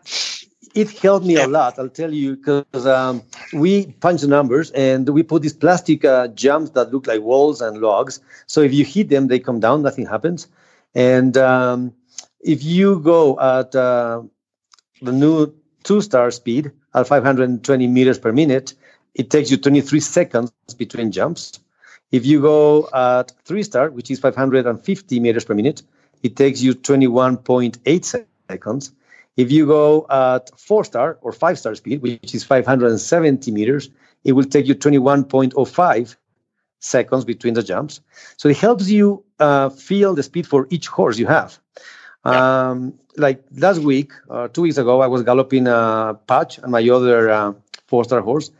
[0.74, 1.46] it helped me Yeah.
[1.46, 1.78] a lot.
[1.78, 3.22] I'll tell you because um,
[3.52, 7.60] we punch the numbers and we put these plastic uh, jumps that look like walls
[7.60, 8.20] and logs.
[8.46, 10.46] So if you hit them, they come down, nothing happens.
[10.94, 11.94] And um,
[12.40, 14.22] if you go at uh,
[15.02, 18.74] the new two-star speed at 520 meters per minute,
[19.14, 21.60] it takes you 23 seconds between jumps.
[22.10, 25.82] If you go at three-star, which is 550 meters per minute,
[26.22, 28.92] it takes you 21.8 seconds.
[29.36, 33.90] If you go at four star or five star speed, which is 570 meters,
[34.24, 36.16] it will take you 21.05
[36.80, 38.00] seconds between the jumps.
[38.36, 41.58] So it helps you uh, feel the speed for each horse you have.
[42.28, 46.86] Um, like last week, uh, two weeks ago, I was galloping a patch and my
[46.88, 47.52] other uh,
[47.86, 48.50] four star horse,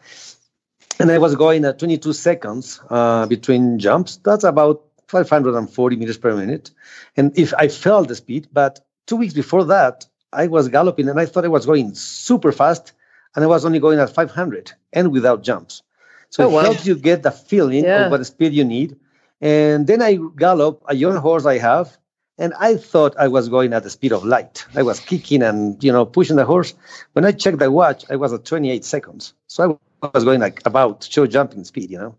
[0.99, 4.17] and I was going at 22 seconds uh, between jumps.
[4.25, 6.71] That's about 540 meters per minute.
[7.17, 11.19] And if I felt the speed, but two weeks before that, I was galloping and
[11.21, 12.93] I thought I was going super fast,
[13.35, 15.83] and I was only going at 500 and without jumps.
[16.31, 16.61] So Oh, it wow.
[16.63, 18.05] helps you get the feeling Yeah.
[18.07, 18.97] of what speed you need.
[19.41, 21.97] And then I gallop a young horse I have,
[22.39, 24.65] and I thought I was going at the speed of light.
[24.75, 26.75] I was kicking and you know pushing the horse.
[27.15, 29.35] When I checked the watch, I was at 28 seconds.
[29.49, 32.15] So I was going like about show jumping speed, you know.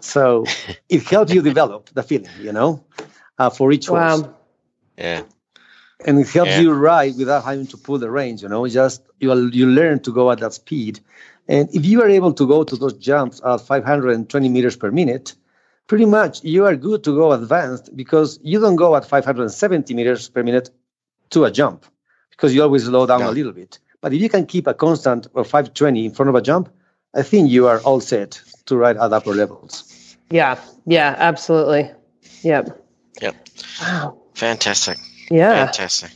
[0.00, 0.44] So
[0.88, 2.82] it helps you develop the feeling, you know,
[3.38, 4.22] uh, for each horse
[4.96, 5.22] Yeah.
[6.06, 6.60] and it helps Yeah.
[6.60, 8.42] you ride without having to pull the reins.
[8.42, 11.00] You know, just you you learn to go at that speed,
[11.48, 15.34] and if you are able to go to those jumps at 520 meters per minute,
[15.90, 20.28] pretty much you are good to go advanced because you don't go at 570 meters
[20.28, 20.70] per minute
[21.30, 21.84] to a jump
[22.30, 23.30] because you always slow down No.
[23.30, 23.80] a little bit.
[24.00, 26.68] But if you can keep a constant of 520 in front of a jump,
[27.12, 30.16] I think you are all set to ride at upper levels.
[30.30, 30.60] Yeah.
[30.86, 31.12] Yeah.
[31.18, 31.90] Absolutely.
[32.42, 32.64] Yep.
[33.20, 33.34] Yep.
[33.82, 34.16] Wow.
[34.34, 34.98] Fantastic.
[35.28, 35.66] Yeah.
[35.66, 36.12] Fantastic.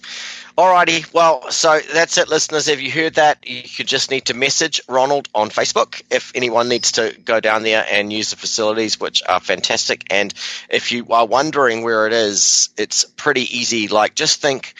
[0.56, 2.68] Alrighty, well, so that's it, listeners.
[2.68, 6.68] If you heard that, you could just need to message Ronald on Facebook if anyone
[6.68, 10.04] needs to go down there and use the facilities, which are fantastic.
[10.10, 10.32] And
[10.70, 13.88] if you are wondering where it is, it's pretty easy.
[13.88, 14.74] Like, just think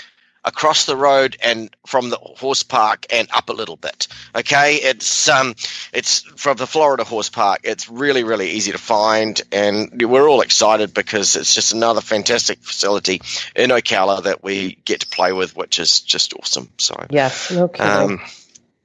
[0.44, 4.08] across the road and from the horse park and up a little bit.
[4.34, 5.54] Okay, it's um,
[5.92, 7.60] it's from the Florida Horse Park.
[7.64, 12.58] It's really, really easy to find, and we're all excited because it's just another fantastic
[12.60, 13.20] facility
[13.56, 16.68] in Ocala that we get to play with, which is just awesome.
[16.78, 17.48] So, Yes.
[17.48, 17.80] Kidding.
[17.80, 18.20] um,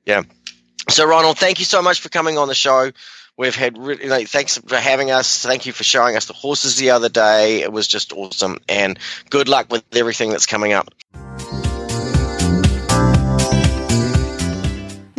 [0.05, 0.24] Yeah.
[0.89, 2.91] So, Ronald, thank you so much for coming on the show.
[3.38, 5.43] We've had really, like, thanks for having us.
[5.43, 7.62] Thank you for showing us the horses the other day.
[7.62, 8.57] It was just awesome.
[8.68, 8.97] And
[9.30, 10.89] good luck with everything that's coming up.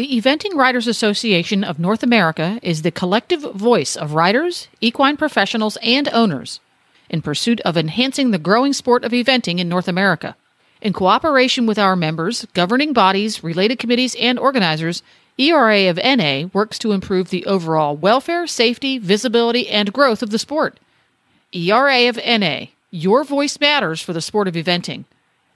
[0.00, 5.76] The Eventing Riders Association of North America is the collective voice of riders, equine professionals,
[5.82, 6.58] and owners
[7.10, 10.36] in pursuit of enhancing the growing sport of eventing in North America.
[10.80, 15.02] In cooperation with our members, governing bodies, related committees, and organizers,
[15.36, 20.38] ERA of NA works to improve the overall welfare, safety, visibility, and growth of the
[20.38, 20.80] sport.
[21.52, 25.04] ERA of NA, your voice matters for the sport of eventing.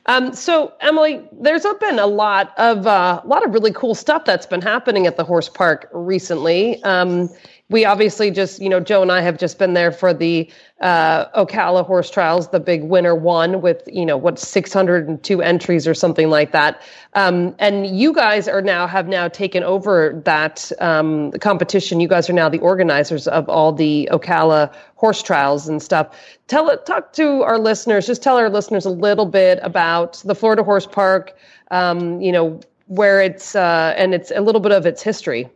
[0.07, 4.25] Um, so, Emily, there's been a lot of uh, a lot of really cool stuff
[4.25, 6.83] that's been happening at the horse park recently.
[6.83, 7.29] Um,
[7.69, 10.47] we obviously just, you know, Joe and I have just been there for the
[10.81, 15.95] uh, Ocala horse trials, the big winner one with, you know, what 602 entries or
[15.95, 16.79] something like that.
[17.13, 21.99] Um, and you guys are now have now taken over that um, competition.
[21.99, 26.15] You guys are now the organizers of all the Ocala horse trials and stuff.
[26.47, 28.05] Tell it, talk to our listeners.
[28.05, 31.35] Just tell our listeners a little bit about the Florida Horse Park.
[31.71, 35.49] Um, you know where it's uh, and it's a little bit of its history.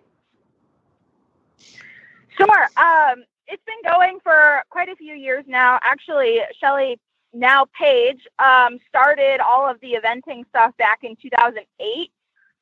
[2.39, 2.69] Sure.
[2.77, 5.79] Um, it's been going for quite a few years now.
[5.81, 6.99] Actually, Shelly,
[7.33, 12.11] now Paige um, started all of the eventing stuff back in 2008.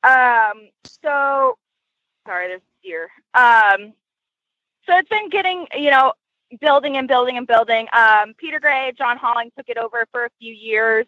[0.02, 1.58] Um, so,
[2.26, 3.08] sorry, there's deer.
[3.34, 3.92] Um,
[4.86, 6.12] so it's been getting, you know,
[6.60, 7.86] building and building and building.
[7.92, 11.06] Um, Peter Gray, John Holling took it over for a few years.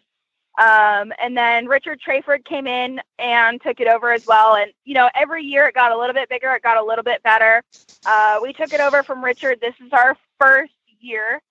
[0.57, 4.55] Um, and then Richard Trayford came in and took it over as well.
[4.55, 7.03] And, you know, every year it got a little bit bigger, it got a little
[7.03, 7.63] bit better.
[8.05, 9.59] Uh, we took it over from Richard.
[9.61, 11.41] This is our first year.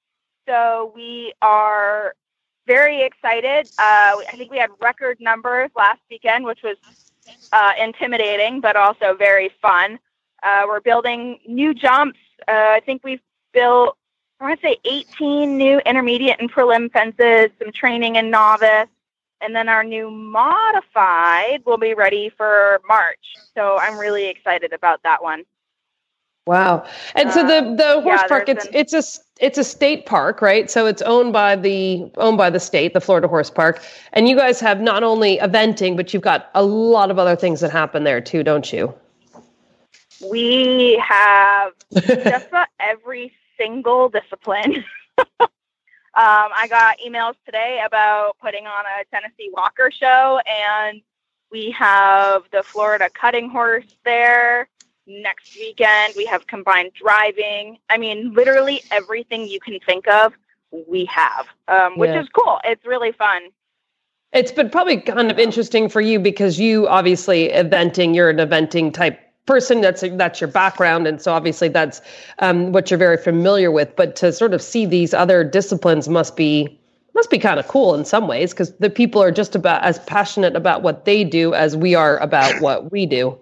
[0.46, 2.14] So we are
[2.66, 3.66] very excited.
[3.78, 6.76] Uh, I think we had record numbers last weekend, which was
[7.52, 9.98] uh, intimidating, but also very fun.
[10.42, 12.18] Uh, we're building new jumps.
[12.46, 13.20] Uh, I think we've
[13.52, 13.96] built
[14.40, 18.88] I want to say 18 new intermediate and prelim fences, some training in novice,
[19.42, 23.34] and then our new modified will be ready for March.
[23.54, 25.44] So I'm really excited about that one.
[26.46, 26.86] Wow!
[27.14, 28.74] And so the the um, horse yeah, park it's been...
[28.74, 29.02] it's a
[29.44, 30.70] it's a state park, right?
[30.70, 33.82] So it's owned by the owned by the state, the Florida Horse Park,
[34.14, 37.60] and you guys have not only eventing, but you've got a lot of other things
[37.60, 38.92] that happen there too, don't you?
[40.30, 44.84] We have just about every single discipline.
[45.18, 45.48] um,
[46.14, 51.02] I got emails today about putting on a Tennessee Walker show, and
[51.50, 54.68] we have the Florida Cutting Horse there.
[55.06, 57.78] Next weekend, we have combined driving.
[57.88, 60.32] I mean, literally everything you can think of,
[60.86, 62.20] we have, um, which yeah.
[62.20, 62.60] is cool.
[62.64, 63.42] It's really fun.
[64.32, 68.94] It's been probably kind of interesting for you because you obviously eventing, you're an eventing
[68.94, 71.06] type person that's that's your background.
[71.06, 72.00] And so obviously that's
[72.38, 76.36] um, what you're very familiar with but to sort of see these other disciplines must
[76.36, 76.78] be
[77.14, 79.98] must be kind of cool in some ways because the people are just about as
[80.00, 83.38] passionate about what they do as we are about what we do.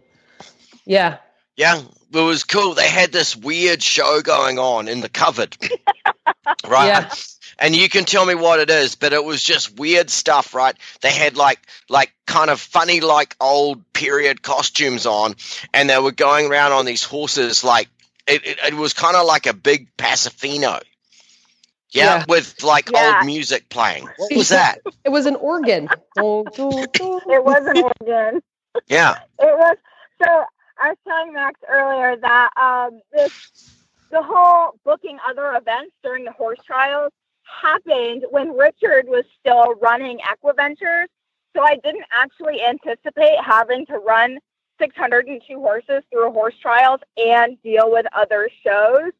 [0.87, 1.19] Yeah.
[1.57, 2.73] Yeah it was cool.
[2.73, 5.57] They had this weird show going on in the covered
[6.67, 6.87] right.
[6.87, 7.13] Yeah
[7.59, 10.77] and you can tell me what it is, but it was just weird stuff, right?
[11.01, 15.35] They had like like kind of funny like old period costumes on,
[15.75, 17.89] and they were going around on these horses like
[18.27, 20.83] it, it, it was kind of like a big Pasofino.
[21.91, 22.25] Yeah, yeah.
[22.29, 23.17] with like yeah.
[23.17, 24.09] old music playing.
[24.19, 24.81] What was that?
[25.05, 25.89] it was an organ.
[26.17, 28.43] it was an organ.
[28.89, 29.21] Yeah.
[29.39, 29.77] It was
[30.23, 30.45] so
[30.79, 33.73] I was telling Max earlier that um, this
[34.11, 37.13] the whole booking other events during the horse trials
[37.63, 41.09] happened when Richard was still running Equiventures.
[41.57, 44.39] So I didn't actually anticipate having to run
[44.81, 49.13] 602 horses through horse trials and deal with other shows.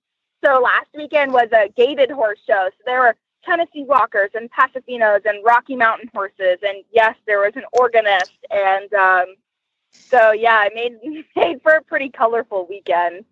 [0.45, 2.69] So last weekend was a gaited horse show.
[2.71, 6.59] So there were Tennessee Walkers and Pasofinos and Rocky Mountain horses.
[6.63, 8.39] And yes, there was an organist.
[8.51, 9.27] And um,
[9.91, 13.25] so, yeah, it made, made for a pretty colorful weekend.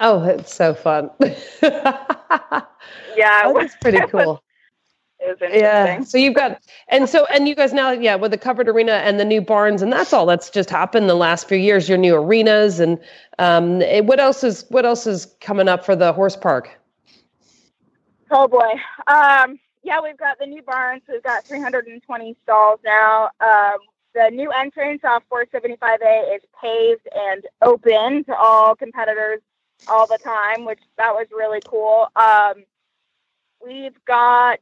[0.00, 1.10] Oh, it's so fun.
[1.62, 4.42] yeah, oh, pretty cool.
[5.20, 5.60] It was interesting.
[5.60, 6.00] Yeah.
[6.02, 9.18] So you've got, and so, and you guys now, yeah, with the covered arena and
[9.18, 11.88] the new barns, and that's all that's just happened the last few years.
[11.88, 12.98] Your new arenas, and
[13.40, 16.70] um, eh, what else is what else is coming up for the horse park?
[18.30, 18.72] Oh boy.
[19.08, 21.02] Um, yeah, we've got the new barns.
[21.08, 23.30] We've got 320 stalls now.
[23.40, 23.78] Um,
[24.14, 29.40] the new entrance off 475A is paved and open to all competitors
[29.86, 32.08] all the time, which that was really cool.
[32.16, 32.64] Um,
[33.64, 34.58] we've got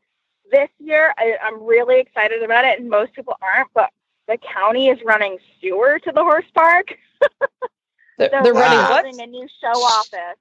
[0.51, 3.91] this year, I, I'm really excited about it, and most people aren't, but
[4.29, 6.89] the county is running sewer to the horse park.
[8.19, 8.91] They're, So they're running Wow.
[8.91, 9.05] what?
[9.07, 10.39] having a new show office.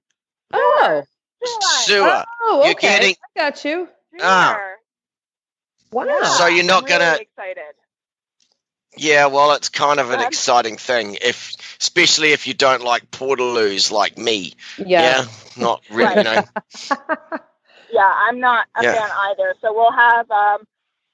[0.54, 1.04] Oh,
[1.44, 1.60] Sewer.
[1.84, 2.24] Sewer.
[2.44, 3.00] oh, You're okay.
[3.00, 3.16] kidding.
[3.38, 3.90] I got you.
[4.22, 4.54] Ah.
[4.56, 4.76] Sewer.
[5.92, 6.06] Wow.
[6.06, 7.76] Yeah, So you're not I'm really gonna- excited.
[8.98, 13.10] Yeah, well, it's kind of an Um, exciting thing, if especially if you don't like
[13.12, 14.54] portaloos like me.
[14.78, 15.26] yeah.
[15.58, 16.24] not really.
[16.24, 16.44] Know.
[17.92, 18.94] Yeah, I'm not a Yeah.
[18.94, 19.56] fan either.
[19.62, 20.68] So we'll have um,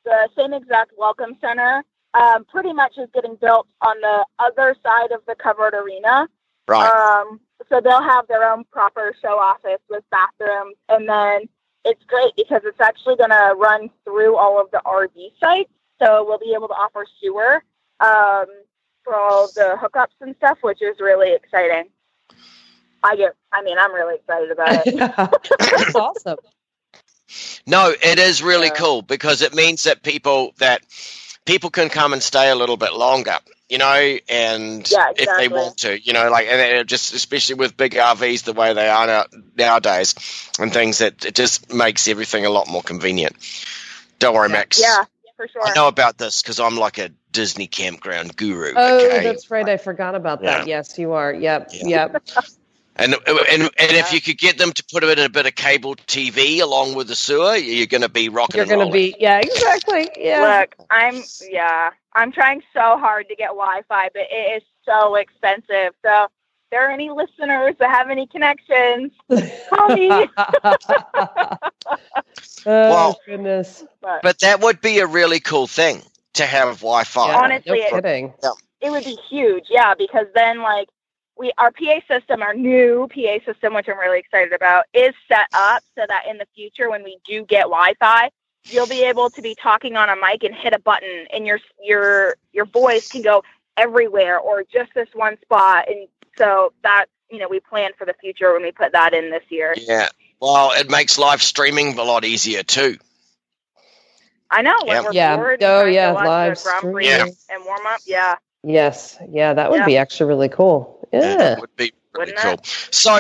[0.04, 1.84] the same exact welcome center.
[2.14, 6.28] Um, pretty much is getting built on the other side of the covered arena.
[6.68, 6.90] Right.
[6.90, 11.42] Um, so they'll have their own proper show office with bathrooms, and then
[11.86, 15.70] it's great because it's actually going to run through all of the RV sites.
[16.02, 17.64] So we'll be able to offer sewer
[18.02, 18.48] um,
[19.04, 21.90] for all the hookups and stuff, which is really exciting.
[23.04, 23.36] I get.
[23.54, 24.90] I mean, I'm really excited about it.
[25.72, 26.40] That's awesome.
[27.68, 28.76] No, it is really Yeah.
[28.78, 30.82] cool because it means that people that
[31.46, 33.38] people can come and stay a little bit longer,
[33.70, 37.56] you know, and Yeah, if they want to, you know, like and it just especially
[37.56, 39.26] with big RVs the way they are now,
[39.58, 40.16] nowadays
[40.60, 43.36] and things that it just makes everything a lot more convenient.
[44.20, 44.82] Don't worry, Max.
[44.82, 45.06] Yeah,
[45.42, 45.62] for sure.
[45.68, 48.74] I know about this because I'm like a Disney campground guru.
[48.76, 49.24] Oh, okay?
[49.24, 49.68] that's right.
[49.68, 50.68] I forgot about that.
[50.68, 51.34] Yes, you are.
[51.34, 51.70] Yep.
[51.74, 52.10] Yeah.
[52.12, 52.24] Yep.
[52.98, 55.56] And and and if you could get them to put it in a bit of
[55.56, 58.58] cable TV along with the sewer, you're going to be rocking.
[58.58, 60.10] You're going to be, yeah, exactly.
[60.18, 60.60] Yeah.
[60.60, 65.94] Look, I'm yeah, I'm trying so hard to get Wi-Fi, but it is so expensive.
[66.04, 66.30] So, if
[66.70, 69.14] there are any listeners that have any connections,
[69.70, 70.10] call me.
[72.66, 73.84] oh, Well- goodness.
[74.02, 76.02] But But that would be a really cool thing
[76.34, 77.28] to have Wi-Fi.
[77.28, 78.34] Yeah, Honestly, no it- kidding.
[78.82, 80.88] it would be huge, yeah, because then like
[81.38, 85.48] we our PA system, our new PA system, which I'm really excited about, is set
[85.54, 88.30] up so that in the future when we do get Wi-Fi,
[88.66, 91.60] you'll be able to be talking on a mic and hit a button, and your
[91.82, 93.44] your your voice can go
[93.78, 96.08] everywhere or just this one spot, and
[96.38, 99.44] so that you know we plan for the future when we put that in this
[99.50, 99.74] year.
[99.78, 100.10] Yeah.
[100.42, 102.98] Well, it makes live streaming a lot easier too.
[104.50, 105.02] I know when Yeah.
[105.04, 105.36] we're Yeah.
[105.38, 107.38] bored, Oh, and yeah, to live the Grand Prix streaming.
[107.50, 108.36] and warm up, yeah.
[108.64, 109.18] Yes.
[109.30, 109.86] Yeah, that would Yeah.
[109.86, 111.08] be actually really cool.
[111.14, 111.54] Yeah.
[111.54, 112.54] It would be really Wouldn't cool.
[112.54, 112.66] it?
[112.92, 113.20] So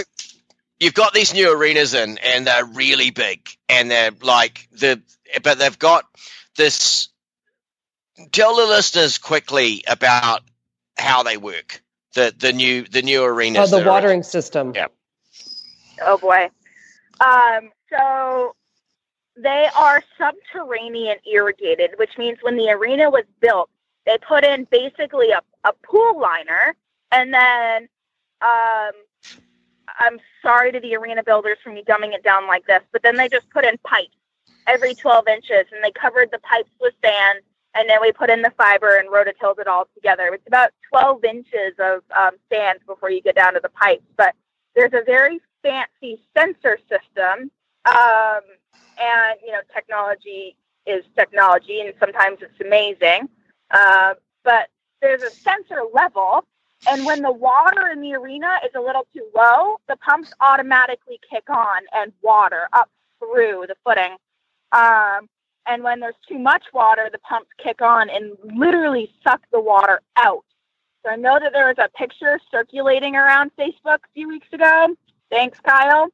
[0.79, 5.01] you've got these new arenas in, and they're really big, and they're like the,
[5.43, 6.05] but they've got
[6.57, 7.07] this.
[8.31, 10.41] Tell the listeners quickly about
[10.97, 11.81] how they work.
[12.13, 13.87] The the new the new Oh, the that are in.
[13.87, 14.73] watering system.
[14.75, 14.87] Yeah.
[16.01, 16.49] Oh boy.
[17.23, 18.55] Um, so
[19.37, 23.69] they are subterranean irrigated, which means when the arena was built,
[24.05, 26.75] they put in basically a, a pool liner
[27.11, 27.87] and then
[28.41, 28.91] um
[29.99, 33.17] I'm sorry to the arena builders for me dumbing it down like this, but then
[33.17, 34.15] they just put in pipes
[34.67, 37.39] every 12 inches and they covered the pipes with sand
[37.75, 40.29] and then we put in the fiber and rototilled it all together.
[40.33, 44.33] It's about 12 inches of um, sand before you get down to the pipes, but
[44.75, 47.51] there's a very fancy sensor system
[47.89, 48.41] um,
[48.99, 50.55] and you know technology
[50.85, 53.29] is technology and sometimes it's amazing.
[53.71, 54.69] Uh, but
[55.01, 56.45] there's a sensor level
[56.89, 61.19] and when the water in the arena is a little too low the pumps automatically
[61.29, 62.89] kick on and water up
[63.19, 64.15] through the footing.
[64.71, 65.27] Um,
[65.67, 70.01] and when there's too much water the pumps kick on and literally suck the water
[70.17, 70.43] out.
[71.03, 74.95] So I know that there was a picture circulating around Facebook a few weeks ago.
[75.31, 76.09] Thanks, Kyle.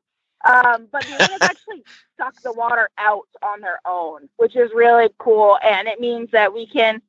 [0.48, 1.86] Um, but the arenas actually
[2.20, 5.60] suck the water out on their own, which is really cool.
[5.64, 7.02] And it means that we can,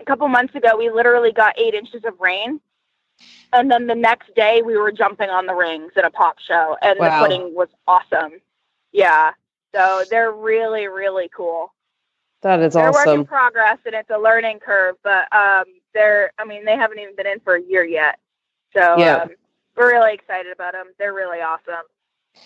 [0.00, 2.60] a couple months ago, we literally got eight inches of rain.
[3.52, 6.76] And then the next day, we were jumping on the rings in a pop show,
[6.82, 7.06] and Wow.
[7.06, 8.40] the footing was awesome.
[8.92, 9.32] Yeah.
[9.74, 11.70] So they're really, really cool
[12.42, 13.26] That is they're work in awesome.
[13.26, 17.26] progress and it's a learning curve but um they're i mean they haven't even been
[17.26, 18.18] in for a year yet
[18.76, 19.22] so Yeah.
[19.24, 19.30] um,
[19.76, 21.84] we're really excited about them they're really awesome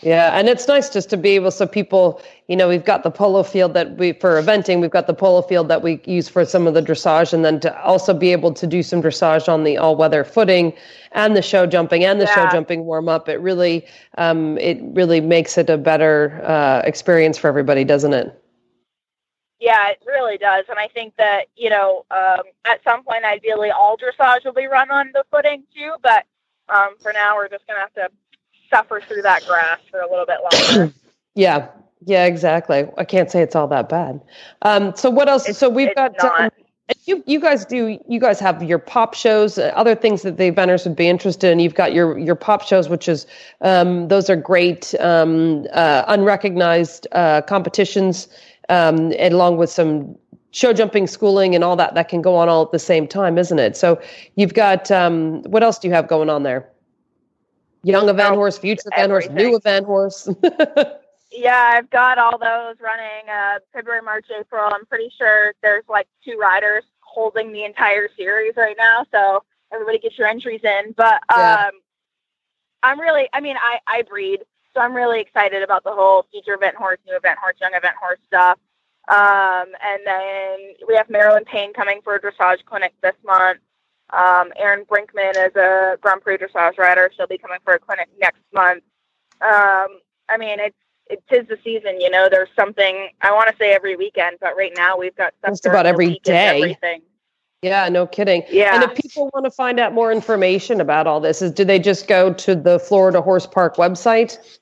[0.03, 3.11] Yeah, and it's nice just to be able so people, you know, we've got the
[3.11, 6.45] polo field that we for eventing, we've got the polo field that we use for
[6.45, 9.65] some of the dressage, and then to also be able to do some dressage on
[9.65, 10.73] the all-weather footing
[11.13, 13.29] and the show jumping and the show jumping warm up.
[13.29, 13.87] It really,
[14.19, 18.41] um, it really makes it a better uh, experience for everybody, doesn't it?
[19.59, 20.67] Yeah, it really does.
[20.69, 24.67] And I think that, you know, um, at some point, ideally, all dressage will be
[24.67, 25.95] run on the footing too.
[26.03, 26.25] But
[26.71, 28.15] um, for now, we're just going to have to
[28.71, 30.93] suffer through that grass for a little bit longer.
[31.35, 31.69] yeah.
[32.05, 32.87] Yeah, exactly.
[32.97, 34.21] I can't say it's all that bad.
[34.63, 35.43] Um, so what else?
[35.45, 36.51] It's- so we've got um,
[37.07, 37.25] you.
[37.27, 37.99] You guys do.
[38.09, 41.51] You guys have your pop shows, uh, other things that the eventers would be interested
[41.51, 41.59] in.
[41.59, 43.27] You've got your your pop shows, which is
[43.63, 48.29] um, those are great, um, uh, unrecognized uh, competitions,
[48.69, 50.17] um, and along with some
[50.51, 53.39] show jumping schooling and all that that can go on all at the same time,
[53.39, 53.77] isn't it?
[53.77, 54.01] So
[54.37, 56.69] you've got um, what else do you have going on there?
[57.83, 60.29] Young event horse, future event horse, new event horse.
[61.31, 64.69] Yeah, I've got all those running uh, February, March, April.
[64.73, 69.05] I'm pretty sure there's like two riders holding the entire series right now.
[69.13, 70.95] So everybody get your entries in.
[70.97, 71.71] But um, Yeah.
[72.83, 74.41] I'm really, I mean, I, I breed.
[74.75, 77.97] So I'm really excited about the whole future event horse, new event horse, young event
[78.01, 78.59] horse stuff.
[79.09, 83.61] Um, and then we have Marilyn Payne coming for a dressage clinic this month.
[84.11, 87.11] Um, Erin Brinkman is a Grand Prix dressage rider.
[87.17, 88.83] She'll be coming for a clinic next month.
[89.41, 90.77] Um, I mean, it's
[91.11, 92.29] it is the season, you know.
[92.31, 95.67] There's something I want to say every weekend, but right now we've got stuff Just
[95.67, 96.59] about every day.
[96.59, 97.03] Everything.
[97.63, 98.45] Yeah, no kidding.
[98.51, 98.75] Yeah.
[98.75, 101.79] And if people want to find out more information about all this, is do they
[101.79, 104.59] just go to the Florida Horse Park website?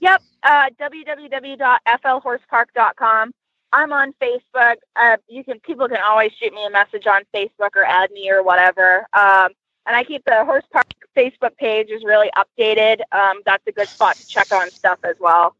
[0.00, 0.22] Yep.
[0.42, 3.32] Uh, www.flhorsepark.com.
[3.72, 4.76] I'm on Facebook.
[4.96, 8.30] Uh, you can people can always shoot me a message on Facebook or add me
[8.30, 9.06] or whatever.
[9.12, 9.50] Um,
[9.86, 10.86] and I keep the Horse Park
[11.16, 13.00] Facebook page is really updated.
[13.12, 15.54] Um, that's a good spot to check on stuff as well.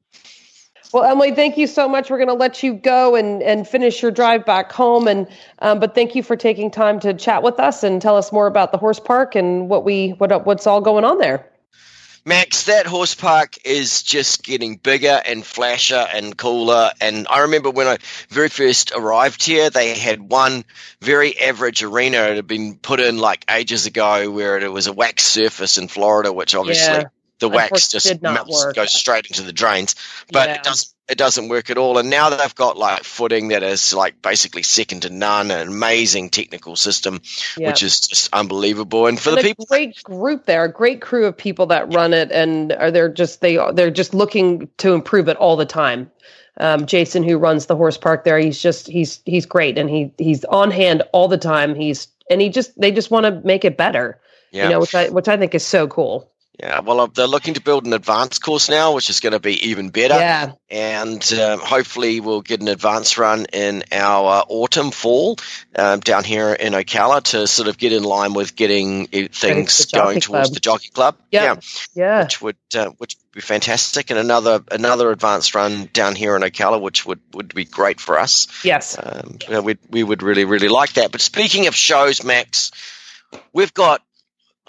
[0.92, 2.10] Well, Emily, thank you so much.
[2.10, 5.06] We're going to let you go and, and finish your drive back home.
[5.06, 5.28] And
[5.60, 8.48] um, but thank you for taking time to chat with us and tell us more
[8.48, 11.48] about the horse park and what we what what's all going on there.
[12.24, 16.90] Max, that horse park is just getting bigger and flasher and cooler.
[17.00, 17.98] And I remember when I
[18.28, 20.64] very first arrived here, they had one
[21.00, 22.18] very average arena.
[22.18, 25.88] It had been put in like ages ago where it was a wax surface in
[25.88, 27.04] Florida, which obviously Yeah,
[27.40, 28.76] the wax just melts, work.
[28.76, 29.96] goes straight into the drains.
[30.30, 30.54] But Yeah.
[30.56, 30.88] it doesn't.
[31.08, 34.62] It doesn't work at all, and now they've got like footing that is like basically
[34.62, 37.20] second to none, an amazing technical system,
[37.58, 39.08] which is just unbelievable.
[39.08, 42.14] And for And the people, great group there, a great crew of people that run
[42.14, 46.12] it, and are they're just they they're just looking to improve it all the time.
[46.58, 50.12] Um, Jason, who runs the horse park there, he's just he's he's great, and he
[50.16, 51.74] he's on hand all the time.
[51.74, 54.20] He's and he just they just want to make it better,
[54.52, 56.30] yeah, you know, which I which I think is so cool.
[56.60, 59.40] Yeah, well, uh, they're looking to build an advanced course now, which is going to
[59.40, 60.14] be even better.
[60.14, 65.38] Yeah, And um, hopefully, we'll get an advanced run in our uh, autumn, fall
[65.74, 69.86] um, down here in Ocala to sort of get in line with getting uh, things
[69.86, 70.54] going towards Club.
[70.54, 71.16] the jockey club.
[71.30, 71.56] Yeah.
[71.94, 76.36] yeah, which would uh, which would be fantastic, and another another advanced run down here
[76.36, 78.48] in Ocala, which would, would be great for us.
[78.64, 81.10] yes, Um, yeah, we we would really really like that.
[81.10, 82.70] But speaking of shows, Max,
[83.54, 84.02] we've got.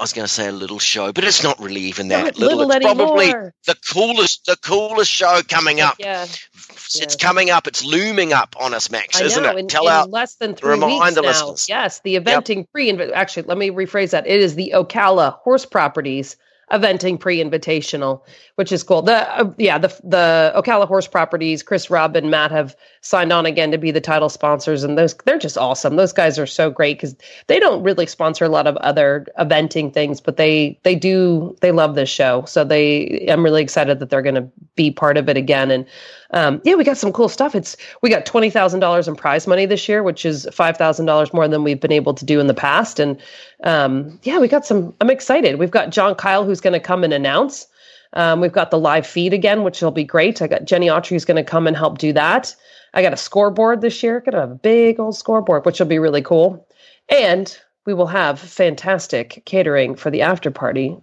[0.01, 2.65] I was going to say a little show, but it's not really even that little.
[2.65, 3.27] little It's probably
[3.67, 5.97] the coolest, the coolest show coming up.
[5.99, 6.23] yeah.
[6.23, 7.05] It's yeah.
[7.21, 7.67] coming up.
[7.67, 9.51] It's looming up on us, Max, I isn't know.
[9.51, 9.59] it?
[9.59, 10.09] In, Tell in out.
[10.09, 11.27] less than three remind weeks the now.
[11.27, 11.69] listeners.
[11.69, 12.89] Yes, the eventing pre.
[13.13, 14.25] Actually, let me rephrase that.
[14.25, 16.35] It is the Ocala Horse Properties
[16.71, 18.23] eventing pre-invitational,
[18.55, 19.03] which is cool.
[19.03, 23.47] The uh, yeah, the the Ocala Horse Properties, Chris, Rob, and Matt have signed on
[23.47, 25.95] again to be the title sponsors, and those they're just awesome.
[25.95, 27.15] Those guys are so great because
[27.47, 31.71] they don't really sponsor a lot of other eventing things, but they they do they
[31.71, 32.45] love this show.
[32.45, 35.71] So they I'm really excited that they're going to be part of it again.
[35.71, 35.85] And
[36.31, 37.55] um, yeah, we got some cool stuff.
[37.55, 41.07] It's we got twenty thousand dollars in prize money this year, which is five thousand
[41.07, 42.99] dollars more than we've been able to do in the past.
[42.99, 43.19] And
[43.63, 44.93] um, yeah, we got some.
[45.01, 45.57] I'm excited.
[45.57, 47.67] We've got John Kyle who's going to come and announce.
[48.13, 50.41] Um, we've got the live feed again, which will be great.
[50.41, 52.55] I got Jenny Autry who's going to come and help do that.
[52.93, 54.21] I got a scoreboard this year.
[54.25, 56.67] Have a big old scoreboard, which will be really cool.
[57.09, 60.97] And we will have fantastic catering for the after party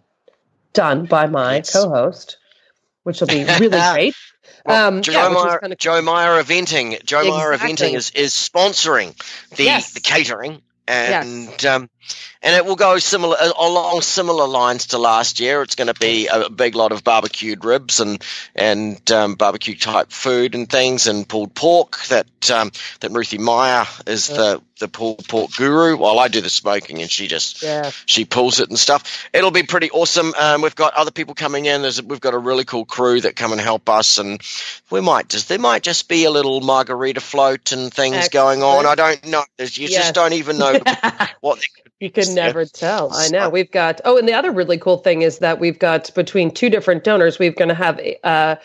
[0.72, 1.72] done by my Yes.
[1.72, 2.36] co-host,
[3.04, 4.14] which will be really great.
[4.64, 7.02] Well, Um, Joe, yeah, Meyer, kinda- Joe Meyer Eventing.
[7.04, 7.74] Joe Meyer Exactly.
[7.88, 9.14] Eventing is, is sponsoring
[9.56, 9.92] the, Yes.
[9.92, 11.90] the catering, and um,
[12.42, 15.62] and it will go similar uh, along similar lines to last year.
[15.62, 18.22] It's going to be a big lot of barbecued ribs and
[18.54, 21.98] and um, barbecue type food and things, and pulled pork.
[22.08, 25.96] That um, that Ruthie Meyer is the the pulled pork guru.
[25.96, 27.90] While I do the smoking, and she just Yeah.
[28.06, 29.28] she pulls it and stuff.
[29.32, 30.32] It'll be pretty awesome.
[30.38, 31.82] Um, we've got other people coming in.
[31.82, 34.40] There's, we've got a really cool crew that come and help us, and
[34.90, 38.86] we might just there might just be a little margarita float and things going on.
[38.86, 39.42] I don't know.
[39.56, 40.02] There's, you Yes.
[40.04, 40.78] just don't even know
[41.40, 41.58] what.
[42.00, 43.12] You can never tell.
[43.12, 43.48] I know.
[43.48, 44.00] We've got.
[44.04, 47.38] Oh, and the other really cool thing is that we've got between two different donors,
[47.38, 48.56] we're going to have uh,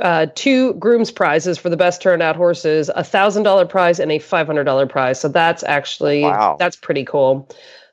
[0.00, 4.18] uh, two grooms prizes for the best turnout horses, a thousand dollar prize and a
[4.18, 5.20] five hundred dollar prize.
[5.20, 6.56] So that's actually Wow.
[6.58, 7.48] that's pretty cool.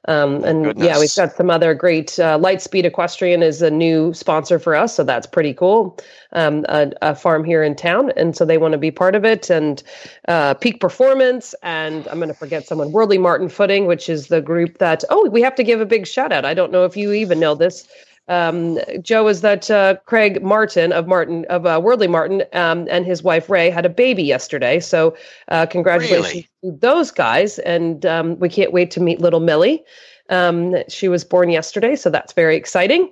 [0.07, 0.85] Um, and Goodness.
[0.85, 2.19] yeah, we've got some other great.
[2.19, 5.97] Uh, Lightspeed Equestrian is a new sponsor for us, so that's pretty cool.
[6.33, 9.23] Um, a, a farm here in town, and so they want to be part of
[9.23, 9.49] it.
[9.49, 9.81] And
[10.27, 12.91] uh, Peak Performance, and I'm going to forget someone.
[12.91, 15.03] Wordley Martin Footing, which is the group that.
[15.09, 16.43] Oh, we have to give a big shout out.
[16.43, 17.87] I don't know if you even know this.
[18.27, 23.05] Um, Joe is that uh, Craig Martin of Martin of uh, Wordley Martin um, and
[23.05, 24.79] his wife Ray had a baby yesterday.
[24.79, 25.15] So
[25.49, 26.73] uh, congratulations Really?
[26.73, 29.83] to those guys, and um, we can't wait to meet little Millie.
[30.29, 33.11] Um, she was born yesterday, so that's very exciting.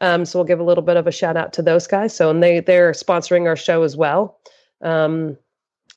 [0.00, 2.14] Um, so we'll give a little bit of a shout out to those guys.
[2.14, 4.38] So and they they're sponsoring our show as well,
[4.80, 5.36] um,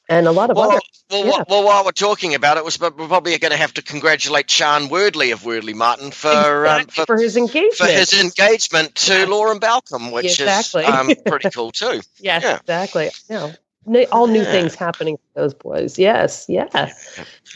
[0.10, 0.80] and a lot of Well, other.
[1.12, 1.44] well, yeah.
[1.50, 5.34] well, while we're talking about it, we're probably going to have to congratulate Sean Wordley
[5.34, 7.76] of Wordley Martin for um, for, for his engagement.
[7.76, 9.26] for his engagement to Yeah.
[9.26, 10.84] Lauren Balcom, which Exactly.
[10.84, 12.02] is um, pretty cool too.
[12.20, 12.56] yes, yeah.
[12.58, 13.10] exactly.
[13.88, 14.52] N- all new Yeah.
[14.52, 16.00] things happening for those boys.
[16.00, 16.68] Yes, yeah.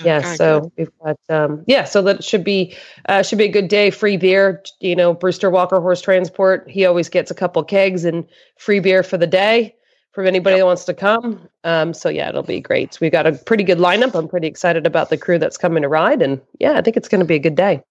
[0.04, 2.76] yeah Okay, so we've got um yeah so that should be
[3.08, 6.86] uh should be a good day free beer you know brewster walker horse transport he
[6.86, 8.26] always gets a couple kegs and
[8.58, 9.76] free beer for the day
[10.20, 11.48] for anybody that wants to come.
[11.64, 13.00] Um so yeah it'll be great.
[13.00, 14.16] We've got a pretty good lineup.
[14.16, 16.22] I'm pretty excited about the crew that's coming to ride.
[16.22, 17.82] And yeah i think it's going to be a good day.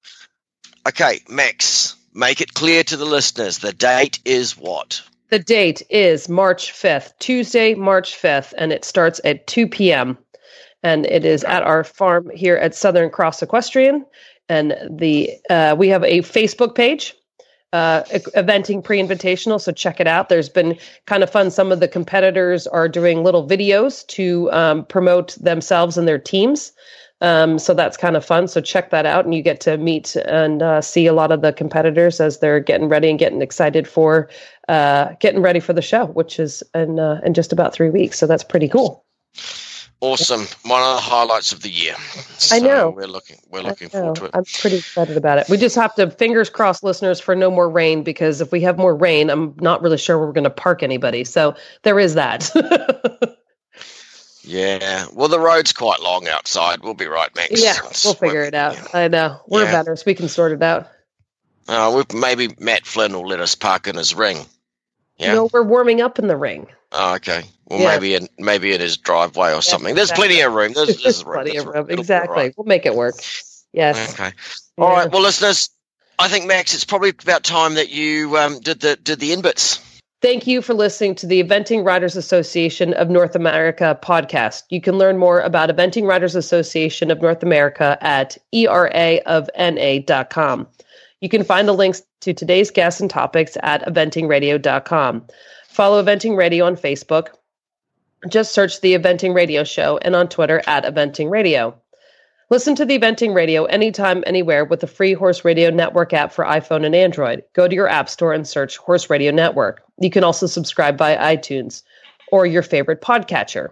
[0.86, 3.58] Okay, Max, make it clear to the listeners.
[3.58, 5.02] The date is what?
[5.30, 10.16] the date is march 5th tuesday march 5th and it starts at 2 p.m
[10.82, 14.04] and it is at our farm here at southern cross equestrian.
[14.48, 17.14] And the uh, we have a facebook page
[17.72, 20.28] uh, eventing pre-invitational so check it out.
[20.28, 21.50] There's been kind of fun.
[21.50, 26.72] Some of the competitors are doing little videos to um, promote themselves and their teams.
[27.20, 28.46] Um, so that's kind of fun.
[28.46, 31.42] So check that out and you get to meet and uh, see a lot of
[31.42, 34.30] the competitors as they're getting ready and getting excited for
[34.68, 38.18] uh, getting ready for the show which is in, uh, in just about three weeks.
[38.18, 39.04] So that's pretty cool
[40.00, 40.46] Awesome.
[40.62, 41.96] One of the highlights of the year.
[42.52, 42.90] I know.
[42.90, 43.36] We're looking.
[43.50, 44.00] We're looking know.
[44.00, 44.30] forward to it.
[44.32, 45.48] I'm pretty excited about it.
[45.48, 48.78] We just have to fingers crossed, listeners, for no more rain because if we have
[48.78, 51.24] more rain, I'm not really sure we're going to park anybody.
[51.24, 52.50] So there is that.
[54.48, 55.06] Yeah.
[55.12, 56.80] Well, the road's quite long outside.
[56.82, 57.62] We'll be right, Max.
[57.62, 58.94] yeah, we'll figure it out.
[58.94, 59.72] I know we're Yeah.
[59.72, 60.88] veterans; we can sort it out.
[61.68, 64.38] Uh, maybe Matt Flynn will let us park in his ring.
[65.18, 65.34] Yeah.
[65.34, 66.66] No, we're warming up in the ring.
[66.92, 67.42] Oh, okay.
[67.66, 67.88] Well, Yeah.
[67.94, 69.94] maybe in maybe in his driveway or something.
[69.94, 70.72] There's plenty of room.
[70.72, 71.34] There's, there's room.
[71.34, 71.86] plenty There's of room.
[71.86, 71.98] room.
[71.98, 72.46] Exactly.
[72.46, 73.16] all We'll make it work.
[73.72, 74.18] Yes.
[74.18, 74.28] right.
[74.28, 74.32] Okay.
[74.78, 74.94] All Yeah.
[75.00, 75.12] right.
[75.12, 75.68] Well, listeners,
[76.18, 79.80] I think Max, it's probably about time that you um, did the did the inbits.
[80.20, 84.64] Thank you for listening to the Eventing Riders Association of North America podcast.
[84.68, 90.66] You can learn more about Eventing Riders Association of North America at eraofna.com.
[91.20, 95.24] You can find the links to today's guests and topics at eventingradio.com.
[95.78, 97.28] Follow Eventing Radio on Facebook.
[98.28, 101.80] Just search the Eventing Radio Show and on Twitter at Eventing Radio.
[102.50, 106.44] Listen to the Eventing Radio anytime, anywhere with the free Horse Radio Network app for
[106.44, 107.44] iPhone and Android.
[107.52, 109.84] Go to your app store and search Horse Radio Network.
[110.00, 111.84] You can also subscribe via iTunes
[112.32, 113.68] or your favorite podcatcher.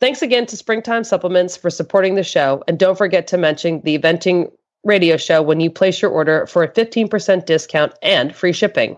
[0.00, 3.96] Thanks again to Springtime Supplements for supporting the show, and don't forget to mention the
[3.96, 4.50] Eventing
[4.82, 8.96] Radio Show when you place your order for a 15% discount and free shipping.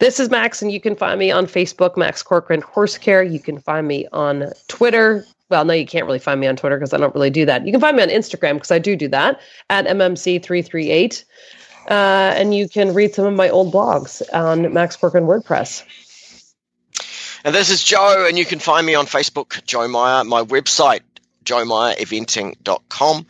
[0.00, 3.22] This is Max, and you can find me on Facebook, Max Corcoran Horse Care.
[3.22, 5.26] You can find me on Twitter.
[5.48, 7.66] Well, no, you can't really find me on Twitter because I don't really do that.
[7.66, 9.40] You can find me on Instagram because I do do that
[9.70, 11.24] at MMC338.
[11.88, 11.92] Uh,
[12.36, 15.84] and you can read some of my old blogs on Max Corcoran WordPress.
[17.44, 21.00] And this is Joe, and you can find me on Facebook, Joe Meyer, my website,
[21.44, 23.26] joemeyereventing.com.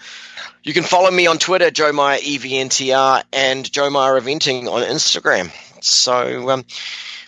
[0.65, 5.51] You can follow me on Twitter, Joe Meyer EVNTR, and Joe Meyer Eventing on Instagram.
[5.85, 6.65] So, um,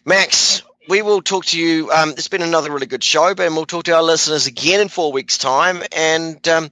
[0.05, 1.90] Max, we will talk to you.
[1.90, 4.88] Um, it's been another really good show, but we'll talk to our listeners again in
[4.88, 5.82] four weeks' time.
[5.92, 6.70] And um,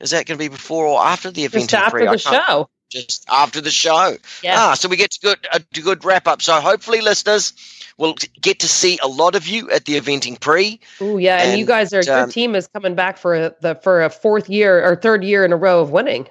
[0.00, 1.68] is that going to be before or after the eventing?
[1.68, 2.06] Just after pre?
[2.08, 2.68] The show.
[2.90, 4.16] Just after the show.
[4.42, 4.58] Yes.
[4.58, 6.42] Ah, so we get to good a good wrap up.
[6.42, 7.54] So hopefully, listeners
[7.96, 10.80] we'll get to see a lot of you at the eventing pre.
[11.00, 13.74] Oh yeah, and, you guys are your um, team is coming back for a, the
[13.76, 16.28] for a fourth year or third year in a row of winning.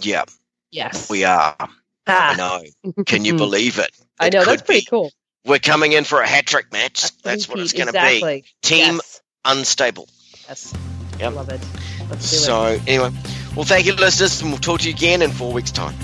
[0.00, 0.24] Yeah,
[0.70, 1.56] Yes, we are.
[2.06, 3.02] I Ah, know.
[3.04, 3.90] Can you believe it?
[4.18, 4.86] I It know that's pretty be.
[4.86, 5.10] cool.
[5.46, 7.10] We're coming in for a hat trick match.
[7.22, 8.44] That's what it's going to be.
[8.62, 9.20] Team Yes.
[9.44, 10.08] unstable.
[10.48, 10.72] yes.
[11.20, 11.34] Yep.
[11.34, 11.60] Love it.
[11.60, 12.22] Do it.
[12.22, 13.10] So anyway,
[13.54, 15.94] well, thank you, listeners, and we'll talk to you again in four weeks' time.